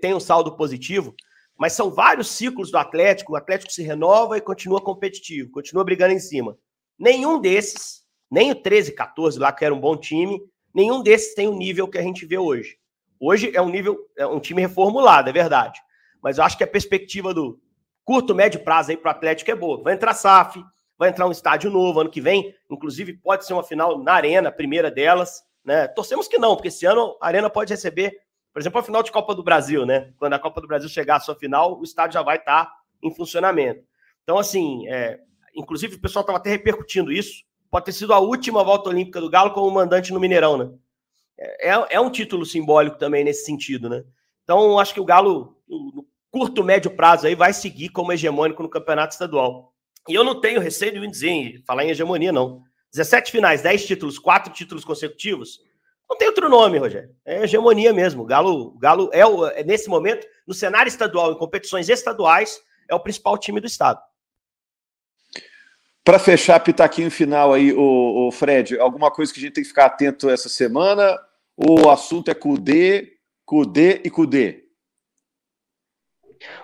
tem 0.00 0.14
um 0.14 0.20
saldo 0.20 0.56
positivo, 0.56 1.14
mas 1.58 1.72
são 1.72 1.90
vários 1.90 2.28
ciclos 2.28 2.70
do 2.70 2.78
Atlético, 2.78 3.32
o 3.32 3.36
Atlético 3.36 3.72
se 3.72 3.82
renova 3.82 4.36
e 4.36 4.40
continua 4.40 4.80
competitivo, 4.80 5.50
continua 5.50 5.84
brigando 5.84 6.14
em 6.14 6.20
cima. 6.20 6.56
Nenhum 6.98 7.40
desses, 7.40 8.02
nem 8.30 8.52
o 8.52 8.54
13, 8.54 8.92
14 8.92 9.38
lá, 9.38 9.52
que 9.52 9.64
era 9.64 9.74
um 9.74 9.80
bom 9.80 9.96
time, 9.96 10.40
nenhum 10.74 11.02
desses 11.02 11.34
tem 11.34 11.48
o 11.48 11.56
nível 11.56 11.88
que 11.88 11.98
a 11.98 12.02
gente 12.02 12.24
vê 12.24 12.38
hoje. 12.38 12.78
Hoje 13.20 13.52
é 13.54 13.62
um 13.62 13.68
nível, 13.68 13.98
é 14.16 14.26
um 14.26 14.40
time 14.40 14.62
reformulado, 14.62 15.28
é 15.28 15.32
verdade. 15.32 15.80
Mas 16.22 16.38
eu 16.38 16.44
acho 16.44 16.56
que 16.56 16.64
a 16.64 16.68
perspectiva 16.68 17.34
do 17.34 17.60
curto, 18.04 18.34
médio 18.34 18.62
prazo 18.64 18.90
aí 18.90 18.96
para 18.96 19.08
o 19.08 19.14
Atlético 19.14 19.50
é 19.50 19.54
boa. 19.54 19.82
Vai 19.82 19.94
entrar 19.94 20.14
SAF, 20.14 20.62
vai 21.02 21.10
entrar 21.10 21.26
um 21.26 21.32
estádio 21.32 21.70
novo 21.70 22.00
ano 22.00 22.10
que 22.10 22.20
vem. 22.20 22.54
Inclusive, 22.70 23.14
pode 23.14 23.44
ser 23.44 23.52
uma 23.52 23.64
final 23.64 23.98
na 23.98 24.12
Arena, 24.12 24.48
a 24.48 24.52
primeira 24.52 24.90
delas. 24.90 25.42
Né? 25.64 25.88
Torcemos 25.88 26.28
que 26.28 26.38
não, 26.38 26.54
porque 26.54 26.68
esse 26.68 26.86
ano 26.86 27.16
a 27.20 27.26
Arena 27.26 27.50
pode 27.50 27.72
receber, 27.72 28.20
por 28.52 28.60
exemplo, 28.60 28.80
a 28.80 28.84
final 28.84 29.02
de 29.02 29.10
Copa 29.10 29.34
do 29.34 29.42
Brasil, 29.42 29.84
né? 29.84 30.12
Quando 30.16 30.34
a 30.34 30.38
Copa 30.38 30.60
do 30.60 30.68
Brasil 30.68 30.88
chegar 30.88 31.16
à 31.16 31.20
sua 31.20 31.34
final, 31.34 31.78
o 31.78 31.82
estádio 31.82 32.14
já 32.14 32.22
vai 32.22 32.36
estar 32.36 32.66
tá 32.66 32.72
em 33.02 33.12
funcionamento. 33.12 33.84
Então, 34.22 34.38
assim, 34.38 34.86
é, 34.88 35.18
inclusive 35.56 35.96
o 35.96 36.00
pessoal 36.00 36.22
estava 36.22 36.38
até 36.38 36.50
repercutindo 36.50 37.10
isso. 37.10 37.44
Pode 37.70 37.86
ter 37.86 37.92
sido 37.92 38.12
a 38.12 38.18
última 38.20 38.62
volta 38.62 38.90
olímpica 38.90 39.20
do 39.20 39.30
Galo 39.30 39.52
como 39.52 39.70
mandante 39.70 40.12
no 40.12 40.20
Mineirão, 40.20 40.56
né? 40.56 40.70
é, 41.38 41.96
é 41.96 42.00
um 42.00 42.10
título 42.10 42.46
simbólico 42.46 42.98
também 42.98 43.24
nesse 43.24 43.44
sentido, 43.44 43.88
né? 43.88 44.04
Então, 44.44 44.78
acho 44.78 44.94
que 44.94 45.00
o 45.00 45.04
Galo, 45.04 45.56
no 45.68 46.06
curto, 46.30 46.64
médio 46.64 46.90
prazo, 46.90 47.26
aí 47.26 47.34
vai 47.34 47.52
seguir 47.52 47.88
como 47.88 48.12
hegemônico 48.12 48.62
no 48.62 48.68
campeonato 48.68 49.12
estadual. 49.12 49.71
E 50.08 50.14
eu 50.14 50.24
não 50.24 50.40
tenho 50.40 50.60
receio 50.60 50.92
de 50.92 51.06
dizer, 51.06 51.62
falar 51.66 51.84
em 51.84 51.90
hegemonia, 51.90 52.32
não. 52.32 52.62
17 52.92 53.30
finais, 53.32 53.62
10 53.62 53.86
títulos, 53.86 54.18
4 54.18 54.52
títulos 54.52 54.84
consecutivos. 54.84 55.60
Não 56.08 56.16
tem 56.18 56.28
outro 56.28 56.48
nome, 56.48 56.76
Rogério. 56.76 57.14
É 57.24 57.44
hegemonia 57.44 57.92
mesmo. 57.92 58.22
O 58.22 58.26
Galo, 58.26 58.76
Galo 58.78 59.08
é, 59.12 59.24
o, 59.24 59.46
é, 59.46 59.64
nesse 59.64 59.88
momento, 59.88 60.26
no 60.46 60.52
cenário 60.52 60.88
estadual, 60.88 61.32
em 61.32 61.38
competições 61.38 61.88
estaduais, 61.88 62.60
é 62.88 62.94
o 62.94 63.00
principal 63.00 63.38
time 63.38 63.60
do 63.60 63.66
estado. 63.66 63.98
Para 66.04 66.18
fechar, 66.18 66.58
pitaquinho 66.60 67.10
final 67.10 67.54
aí, 67.54 67.72
o, 67.72 68.26
o, 68.26 68.32
Fred, 68.32 68.78
alguma 68.78 69.10
coisa 69.10 69.32
que 69.32 69.38
a 69.38 69.42
gente 69.42 69.54
tem 69.54 69.62
que 69.62 69.68
ficar 69.68 69.86
atento 69.86 70.28
essa 70.28 70.48
semana? 70.48 71.18
O 71.56 71.88
assunto 71.88 72.30
é 72.30 72.34
Cudê, 72.34 73.14
Cudê 73.46 74.02
e 74.04 74.10
Cudê? 74.10 74.64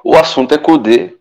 O 0.03 0.17
assunto 0.17 0.53
é 0.55 0.59
Cudê. 0.59 1.18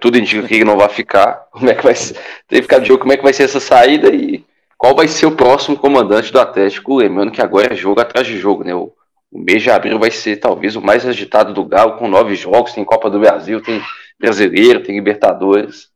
Tudo 0.00 0.18
indica 0.18 0.46
que 0.46 0.54
ele 0.54 0.64
não 0.64 0.76
vai 0.76 0.88
ficar. 0.88 1.46
Como 1.50 1.68
é 1.68 1.74
que 1.74 1.82
vai 1.82 1.94
ser? 1.94 2.14
Tem 2.46 2.58
que 2.58 2.62
ficar 2.62 2.78
de 2.78 2.88
jogo 2.88 3.00
como 3.00 3.12
é 3.12 3.16
que 3.16 3.22
vai 3.22 3.32
ser 3.32 3.44
essa 3.44 3.60
saída 3.60 4.08
e 4.14 4.44
qual 4.78 4.96
vai 4.96 5.06
ser 5.06 5.26
o 5.26 5.36
próximo 5.36 5.76
comandante 5.76 6.32
do 6.32 6.40
Atlético, 6.40 6.96
lembrando 6.96 7.30
que 7.30 7.40
agora 7.40 7.72
é 7.72 7.76
jogo 7.76 8.00
atrás 8.00 8.26
de 8.26 8.36
jogo, 8.36 8.64
né? 8.64 8.74
O, 8.74 8.92
o 9.30 9.38
mês 9.38 9.62
de 9.62 9.70
abril 9.70 9.98
vai 9.98 10.10
ser 10.10 10.36
talvez 10.36 10.74
o 10.76 10.82
mais 10.82 11.06
agitado 11.06 11.54
do 11.54 11.64
Galo, 11.64 11.96
com 11.96 12.08
nove 12.08 12.34
jogos, 12.34 12.72
tem 12.72 12.84
Copa 12.84 13.08
do 13.08 13.20
Brasil, 13.20 13.62
tem 13.62 13.80
Brasileiro, 14.18 14.82
tem 14.82 14.96
Libertadores. 14.96 15.88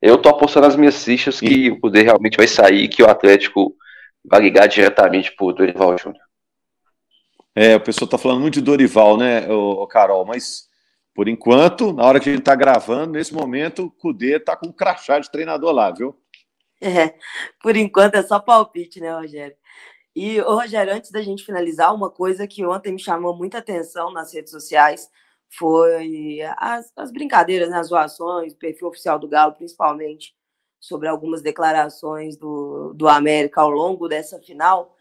Eu 0.00 0.18
tô 0.18 0.28
apostando 0.28 0.66
nas 0.66 0.74
minhas 0.74 1.04
fichas 1.04 1.38
que 1.38 1.70
o 1.70 1.80
poder 1.80 2.02
realmente 2.02 2.36
vai 2.36 2.48
sair, 2.48 2.88
que 2.88 3.02
o 3.02 3.08
Atlético 3.08 3.74
vai 4.24 4.40
ligar 4.40 4.66
diretamente 4.66 5.32
pro 5.36 5.52
Dorival 5.52 5.96
Júnior. 5.96 6.22
É, 7.54 7.76
o 7.76 7.80
pessoal 7.80 8.08
tá 8.08 8.18
falando 8.18 8.40
muito 8.40 8.54
de 8.54 8.60
Dorival, 8.60 9.16
né, 9.16 9.46
o 9.48 9.86
Carol, 9.86 10.24
mas 10.24 10.64
por 11.14 11.28
enquanto, 11.28 11.92
na 11.92 12.04
hora 12.04 12.18
que 12.18 12.28
a 12.30 12.32
gente 12.32 12.44
tá 12.44 12.54
gravando, 12.54 13.12
nesse 13.12 13.34
momento, 13.34 13.84
o 13.84 13.90
Cudê 13.90 14.40
tá 14.40 14.56
com 14.56 14.68
um 14.68 14.72
crachá 14.72 15.18
de 15.18 15.30
treinador 15.30 15.72
lá, 15.72 15.90
viu? 15.90 16.16
É, 16.80 17.14
por 17.62 17.76
enquanto 17.76 18.16
é 18.16 18.22
só 18.22 18.40
palpite, 18.40 19.00
né, 19.00 19.12
Rogério? 19.14 19.56
E, 20.14 20.38
Rogério, 20.40 20.92
antes 20.92 21.10
da 21.10 21.22
gente 21.22 21.44
finalizar, 21.44 21.94
uma 21.94 22.10
coisa 22.10 22.46
que 22.46 22.64
ontem 22.64 22.92
me 22.92 22.98
chamou 22.98 23.36
muita 23.36 23.58
atenção 23.58 24.12
nas 24.12 24.32
redes 24.34 24.50
sociais 24.50 25.08
foi 25.48 26.40
as, 26.56 26.90
as 26.96 27.12
brincadeiras, 27.12 27.70
né, 27.70 27.78
as 27.78 27.88
zoações, 27.88 28.54
perfil 28.54 28.88
oficial 28.88 29.18
do 29.18 29.28
Galo, 29.28 29.52
principalmente, 29.52 30.34
sobre 30.80 31.08
algumas 31.08 31.42
declarações 31.42 32.36
do, 32.36 32.92
do 32.94 33.06
América 33.08 33.60
ao 33.60 33.70
longo 33.70 34.08
dessa 34.08 34.40
final. 34.40 34.96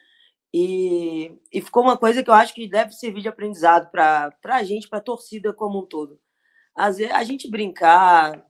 E, 0.54 1.34
e 1.52 1.62
ficou 1.62 1.84
uma 1.84 1.98
coisa 1.98 2.22
que 2.22 2.30
eu 2.30 2.34
acho 2.34 2.54
que 2.54 2.68
deve 2.68 2.92
servir 2.94 3.22
de 3.22 3.30
aprendizado 3.30 3.90
para 3.90 4.34
a 4.44 4.64
gente, 4.64 4.90
para 4.90 5.00
a 5.00 5.04
torcida 5.04 5.54
como 5.54 5.80
um 5.80 5.86
todo. 5.86 6.20
Às 6.76 6.98
vezes, 6.98 7.14
a 7.14 7.24
gente 7.24 7.50
brincar, 7.50 8.46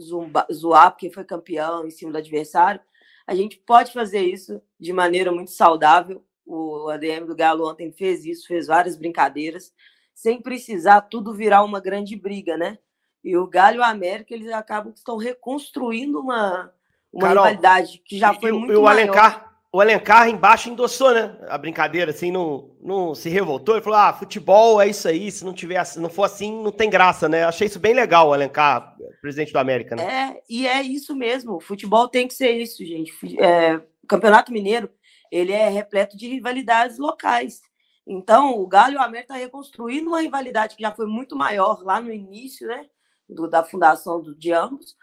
zumba, 0.00 0.46
zoar 0.52 0.90
porque 0.90 1.10
foi 1.10 1.24
campeão 1.24 1.86
em 1.86 1.90
cima 1.90 2.12
do 2.12 2.18
adversário. 2.18 2.80
A 3.26 3.34
gente 3.34 3.58
pode 3.58 3.92
fazer 3.92 4.22
isso 4.22 4.60
de 4.78 4.92
maneira 4.92 5.30
muito 5.30 5.52
saudável. 5.52 6.24
O 6.44 6.88
ADM 6.88 7.26
do 7.26 7.36
Galo 7.36 7.70
ontem 7.70 7.92
fez 7.92 8.24
isso, 8.24 8.48
fez 8.48 8.66
várias 8.66 8.96
brincadeiras, 8.96 9.72
sem 10.12 10.42
precisar 10.42 11.02
tudo 11.02 11.34
virar 11.34 11.62
uma 11.62 11.80
grande 11.80 12.16
briga, 12.16 12.56
né? 12.56 12.78
E 13.22 13.36
o 13.36 13.46
Galo 13.46 13.76
e 13.76 13.78
o 13.78 13.84
América, 13.84 14.34
eles 14.34 14.50
acabam 14.50 14.92
que 14.92 14.98
estão 14.98 15.16
reconstruindo 15.16 16.18
uma, 16.18 16.72
uma 17.12 17.28
Carol, 17.28 17.44
rivalidade 17.44 18.02
que 18.04 18.18
já 18.18 18.34
foi 18.34 18.50
muito 18.50 18.72
e 18.72 18.76
o 18.76 18.82
maior. 18.82 19.00
Alencar, 19.00 19.49
o 19.72 19.80
Alencar 19.80 20.28
embaixo 20.28 20.68
endossou, 20.68 21.14
né? 21.14 21.36
A 21.48 21.56
brincadeira, 21.56 22.10
assim, 22.10 22.32
não, 22.32 22.74
não 22.82 23.14
se 23.14 23.28
revoltou. 23.28 23.76
Ele 23.76 23.84
falou: 23.84 23.98
ah, 23.98 24.12
futebol 24.12 24.80
é 24.80 24.88
isso 24.88 25.06
aí, 25.06 25.30
se 25.30 25.44
não 25.44 25.52
tiver, 25.52 25.82
se 25.84 26.00
não 26.00 26.10
for 26.10 26.24
assim, 26.24 26.62
não 26.62 26.72
tem 26.72 26.90
graça, 26.90 27.28
né? 27.28 27.44
Achei 27.44 27.68
isso 27.68 27.78
bem 27.78 27.94
legal, 27.94 28.28
o 28.28 28.32
Alencar, 28.32 28.96
presidente 29.20 29.52
do 29.52 29.58
América, 29.58 29.94
né? 29.94 30.02
É, 30.02 30.42
e 30.48 30.66
é 30.66 30.82
isso 30.82 31.14
mesmo. 31.14 31.60
Futebol 31.60 32.08
tem 32.08 32.26
que 32.26 32.34
ser 32.34 32.50
isso, 32.50 32.84
gente. 32.84 33.12
É, 33.40 33.80
Campeonato 34.08 34.52
Mineiro, 34.52 34.90
ele 35.30 35.52
é 35.52 35.68
repleto 35.68 36.16
de 36.16 36.28
rivalidades 36.28 36.98
locais. 36.98 37.60
Então, 38.04 38.58
o 38.58 38.66
Galo 38.66 38.94
e 38.94 38.96
o 38.96 39.00
América 39.00 39.34
tá 39.34 39.38
reconstruindo 39.38 40.08
uma 40.08 40.20
rivalidade 40.20 40.74
que 40.74 40.82
já 40.82 40.90
foi 40.90 41.06
muito 41.06 41.36
maior 41.36 41.80
lá 41.84 42.00
no 42.00 42.12
início, 42.12 42.66
né? 42.66 42.86
Do, 43.28 43.46
da 43.46 43.62
fundação 43.62 44.20
do, 44.20 44.34
de 44.34 44.52
ambos, 44.52 44.96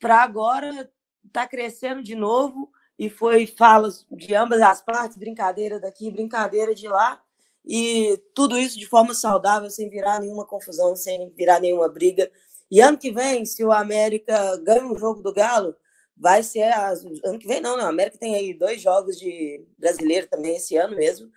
para 0.00 0.20
agora 0.20 0.90
tá 1.32 1.46
crescendo 1.46 2.02
de 2.02 2.16
novo 2.16 2.72
e 3.00 3.08
foi 3.08 3.46
falas 3.46 4.04
de 4.12 4.34
ambas 4.34 4.60
as 4.60 4.82
partes, 4.82 5.16
brincadeira 5.16 5.80
daqui, 5.80 6.10
brincadeira 6.10 6.74
de 6.74 6.86
lá, 6.86 7.18
e 7.64 8.22
tudo 8.34 8.58
isso 8.58 8.78
de 8.78 8.86
forma 8.86 9.14
saudável, 9.14 9.70
sem 9.70 9.88
virar 9.88 10.20
nenhuma 10.20 10.44
confusão, 10.44 10.94
sem 10.94 11.30
virar 11.30 11.60
nenhuma 11.60 11.88
briga. 11.88 12.30
E 12.70 12.78
ano 12.78 12.98
que 12.98 13.10
vem, 13.10 13.46
se 13.46 13.64
o 13.64 13.72
América 13.72 14.54
ganha 14.58 14.84
um 14.84 14.98
jogo 14.98 15.22
do 15.22 15.32
Galo, 15.32 15.74
vai 16.14 16.42
ser 16.42 16.64
as... 16.74 17.02
ano 17.24 17.38
que 17.38 17.48
vem 17.48 17.58
não, 17.58 17.74
não, 17.74 17.86
a 17.86 17.88
América 17.88 18.18
tem 18.18 18.34
aí 18.34 18.52
dois 18.52 18.82
jogos 18.82 19.18
de 19.18 19.64
brasileiro 19.78 20.26
também 20.26 20.56
esse 20.56 20.76
ano 20.76 20.94
mesmo. 20.94 21.30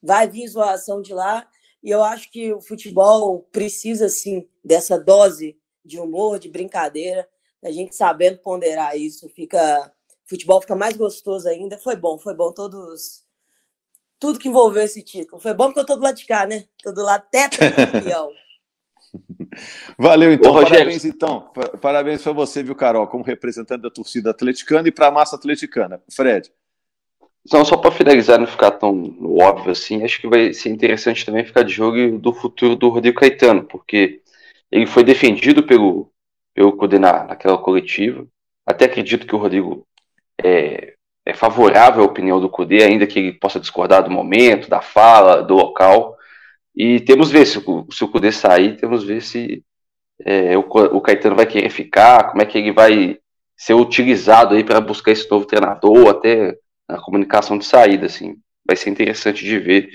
Vai 0.00 0.28
vir 0.28 0.46
zoação 0.46 1.02
de 1.02 1.12
lá, 1.12 1.44
e 1.82 1.90
eu 1.90 2.04
acho 2.04 2.30
que 2.30 2.52
o 2.52 2.60
futebol 2.60 3.48
precisa 3.50 4.08
sim 4.08 4.48
dessa 4.64 4.96
dose 4.96 5.58
de 5.84 5.98
humor, 5.98 6.38
de 6.38 6.48
brincadeira, 6.48 7.28
a 7.64 7.72
gente 7.72 7.96
sabendo 7.96 8.38
ponderar 8.38 8.96
isso, 8.96 9.28
fica 9.28 9.92
futebol 10.30 10.60
fica 10.60 10.76
mais 10.76 10.96
gostoso 10.96 11.48
ainda. 11.48 11.76
Foi 11.76 11.96
bom, 11.96 12.16
foi 12.16 12.34
bom 12.34 12.52
todos. 12.52 13.24
Tudo 14.18 14.38
que 14.38 14.48
envolveu 14.48 14.82
esse 14.82 15.02
título. 15.02 15.40
Foi 15.40 15.52
bom 15.52 15.66
porque 15.66 15.80
eu 15.80 15.86
tô 15.86 15.96
do 15.96 16.02
lado 16.02 16.16
de 16.16 16.24
cá, 16.24 16.46
né? 16.46 16.64
Tô 16.82 16.92
do 16.92 17.02
lado 17.02 17.24
campeão. 17.92 18.30
Valeu, 19.98 20.32
então. 20.32 20.52
Ô, 20.52 20.62
parabéns, 20.62 21.04
então. 21.04 21.50
Parabéns 21.80 22.22
para 22.22 22.32
você, 22.32 22.62
viu, 22.62 22.76
Carol, 22.76 23.08
como 23.08 23.24
representante 23.24 23.82
da 23.82 23.90
torcida 23.90 24.30
atleticana 24.30 24.86
e 24.86 24.92
para 24.92 25.08
a 25.08 25.10
massa 25.10 25.34
atleticana. 25.34 26.00
Fred. 26.10 26.52
Não, 27.52 27.64
só 27.64 27.76
para 27.76 27.90
finalizar, 27.90 28.38
não 28.38 28.46
ficar 28.46 28.72
tão 28.72 29.16
óbvio 29.40 29.72
assim, 29.72 30.04
acho 30.04 30.20
que 30.20 30.28
vai 30.28 30.52
ser 30.52 30.68
interessante 30.68 31.24
também 31.24 31.44
ficar 31.44 31.62
de 31.62 31.72
jogo 31.72 32.18
do 32.18 32.34
futuro 32.34 32.76
do 32.76 32.90
Rodrigo 32.90 33.18
Caetano, 33.18 33.64
porque 33.64 34.20
ele 34.70 34.86
foi 34.86 35.02
defendido 35.02 35.62
pelo, 35.62 36.12
pelo 36.54 36.76
Codenar 36.76 37.26
naquela 37.26 37.56
coletiva. 37.56 38.26
Até 38.66 38.84
acredito 38.84 39.26
que 39.26 39.34
o 39.34 39.38
Rodrigo 39.38 39.86
é, 40.44 40.94
é 41.24 41.34
favorável 41.34 42.02
à 42.02 42.06
opinião 42.06 42.40
do 42.40 42.48
Cudê, 42.48 42.82
ainda 42.82 43.06
que 43.06 43.18
ele 43.18 43.32
possa 43.32 43.60
discordar 43.60 44.02
do 44.02 44.10
momento, 44.10 44.68
da 44.68 44.80
fala, 44.80 45.42
do 45.42 45.54
local. 45.54 46.16
E 46.74 47.00
temos 47.00 47.30
ver 47.30 47.46
se 47.46 47.58
o, 47.58 47.86
se 47.90 48.04
o 48.04 48.08
Cudê 48.08 48.32
sair, 48.32 48.76
temos 48.76 49.04
ver 49.04 49.20
se 49.20 49.64
é, 50.24 50.56
o, 50.56 50.60
o 50.60 51.00
Caetano 51.00 51.36
vai 51.36 51.46
querer 51.46 51.70
ficar, 51.70 52.30
como 52.30 52.42
é 52.42 52.46
que 52.46 52.58
ele 52.58 52.72
vai 52.72 53.18
ser 53.56 53.74
utilizado 53.74 54.54
aí 54.54 54.64
para 54.64 54.80
buscar 54.80 55.12
esse 55.12 55.30
novo 55.30 55.44
treinador, 55.44 56.08
até 56.08 56.56
na 56.88 57.00
comunicação 57.00 57.58
de 57.58 57.66
saída, 57.66 58.06
assim. 58.06 58.36
Vai 58.66 58.76
ser 58.76 58.90
interessante 58.90 59.44
de 59.44 59.58
ver 59.58 59.90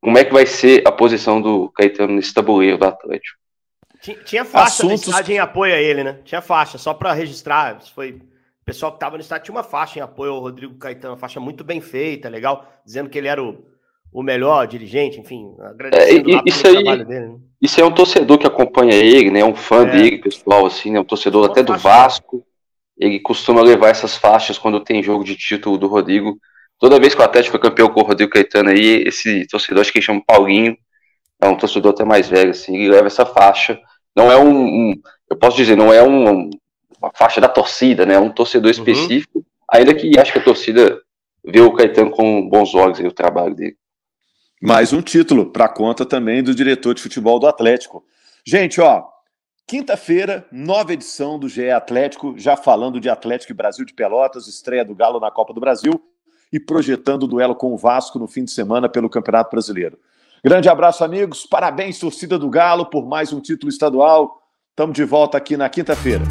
como 0.00 0.16
é 0.16 0.24
que 0.24 0.32
vai 0.32 0.46
ser 0.46 0.86
a 0.86 0.92
posição 0.92 1.40
do 1.40 1.70
Caetano 1.70 2.14
nesse 2.14 2.32
tabuleiro 2.32 2.78
do 2.78 2.86
Atlético. 2.86 3.38
Tinha 4.24 4.44
faixa 4.44 4.86
Assuntos... 4.86 5.28
em 5.28 5.38
apoio 5.38 5.74
a 5.74 5.78
ele, 5.78 6.04
né? 6.04 6.20
Tinha 6.24 6.40
faixa, 6.40 6.78
só 6.78 6.94
para 6.94 7.12
registrar. 7.12 7.80
Foi 7.94 8.20
pessoal 8.68 8.92
que 8.92 8.96
estava 8.96 9.16
no 9.16 9.22
estádio 9.22 9.46
tinha 9.46 9.56
uma 9.56 9.62
faixa 9.62 9.98
em 9.98 10.02
apoio 10.02 10.32
ao 10.32 10.40
Rodrigo 10.40 10.74
Caetano, 10.74 11.14
uma 11.14 11.18
faixa 11.18 11.40
muito 11.40 11.64
bem 11.64 11.80
feita, 11.80 12.28
legal, 12.28 12.70
dizendo 12.84 13.08
que 13.08 13.16
ele 13.16 13.26
era 13.26 13.42
o, 13.42 13.64
o 14.12 14.22
melhor 14.22 14.66
dirigente, 14.66 15.18
enfim, 15.18 15.54
agradecendo 15.60 16.30
é, 16.30 16.42
isso 16.44 16.66
aí, 16.66 16.74
trabalho 16.74 17.06
dele. 17.06 17.26
Né? 17.28 17.38
Isso 17.62 17.80
é 17.80 17.84
um 17.84 17.90
torcedor 17.90 18.36
que 18.36 18.46
acompanha 18.46 18.94
ele, 18.94 19.30
né? 19.30 19.42
Um 19.42 19.54
fã 19.54 19.86
é. 19.86 19.90
dele, 19.90 20.18
pessoal, 20.18 20.66
assim, 20.66 20.90
né? 20.90 21.00
Um 21.00 21.04
torcedor 21.04 21.44
Uma 21.44 21.50
até 21.50 21.62
do 21.62 21.78
Vasco. 21.78 22.44
Ele 22.98 23.18
costuma 23.20 23.62
levar 23.62 23.88
essas 23.88 24.18
faixas 24.18 24.58
quando 24.58 24.80
tem 24.80 25.02
jogo 25.02 25.24
de 25.24 25.34
título 25.34 25.78
do 25.78 25.88
Rodrigo. 25.88 26.38
Toda 26.78 27.00
vez 27.00 27.14
que 27.14 27.22
o 27.22 27.24
Atlético 27.24 27.52
foi 27.52 27.70
campeão 27.70 27.88
com 27.88 28.00
o 28.00 28.04
Rodrigo 28.04 28.30
Caetano 28.32 28.68
aí, 28.68 29.02
esse 29.06 29.46
torcedor, 29.46 29.80
acho 29.80 29.90
que 29.90 29.98
ele 29.98 30.04
chama 30.04 30.22
Paulinho, 30.26 30.76
é 31.40 31.48
um 31.48 31.56
torcedor 31.56 31.92
até 31.92 32.04
mais 32.04 32.28
velho, 32.28 32.50
assim, 32.50 32.76
ele 32.76 32.90
leva 32.90 33.06
essa 33.06 33.24
faixa. 33.24 33.80
Não 34.14 34.30
é 34.30 34.36
um, 34.36 34.50
um 34.50 34.94
eu 35.30 35.36
posso 35.38 35.56
dizer, 35.56 35.76
não 35.76 35.92
é 35.92 36.02
um, 36.02 36.50
uma 37.00 37.10
faixa 37.14 37.40
da 37.40 37.48
torcida, 37.48 38.04
né? 38.04 38.18
Um 38.18 38.30
torcedor 38.30 38.72
uhum. 38.72 38.78
específico, 38.78 39.38
uhum. 39.38 39.44
ainda 39.72 39.94
que 39.94 40.18
acho 40.18 40.32
que 40.32 40.38
a 40.38 40.44
torcida 40.44 41.00
vê 41.44 41.60
o 41.60 41.72
Caetano 41.72 42.10
com 42.10 42.48
bons 42.48 42.74
olhos 42.74 42.98
e 43.00 43.06
o 43.06 43.12
trabalho 43.12 43.54
dele. 43.54 43.76
Mais 44.60 44.92
um 44.92 45.00
título 45.00 45.46
para 45.46 45.68
conta 45.68 46.04
também 46.04 46.42
do 46.42 46.54
diretor 46.54 46.94
de 46.94 47.02
futebol 47.02 47.38
do 47.38 47.46
Atlético. 47.46 48.04
Gente, 48.44 48.80
ó, 48.80 49.04
quinta-feira, 49.66 50.46
nova 50.50 50.92
edição 50.92 51.38
do 51.38 51.48
GE 51.48 51.70
Atlético, 51.70 52.34
já 52.36 52.56
falando 52.56 52.98
de 52.98 53.08
Atlético 53.08 53.52
e 53.52 53.54
Brasil 53.54 53.84
de 53.84 53.94
Pelotas, 53.94 54.48
estreia 54.48 54.84
do 54.84 54.94
Galo 54.94 55.20
na 55.20 55.30
Copa 55.30 55.54
do 55.54 55.60
Brasil 55.60 56.02
e 56.52 56.58
projetando 56.58 57.24
o 57.24 57.28
duelo 57.28 57.54
com 57.54 57.72
o 57.72 57.76
Vasco 57.76 58.18
no 58.18 58.26
fim 58.26 58.44
de 58.44 58.50
semana 58.50 58.88
pelo 58.88 59.08
Campeonato 59.08 59.50
Brasileiro. 59.50 59.98
Grande 60.44 60.68
abraço, 60.68 61.04
amigos. 61.04 61.46
Parabéns, 61.46 61.98
torcida 61.98 62.38
do 62.38 62.48
Galo, 62.48 62.86
por 62.86 63.06
mais 63.06 63.32
um 63.32 63.40
título 63.40 63.70
estadual. 63.70 64.40
Estamos 64.70 64.94
de 64.94 65.04
volta 65.04 65.36
aqui 65.36 65.56
na 65.56 65.68
quinta-feira. 65.68 66.24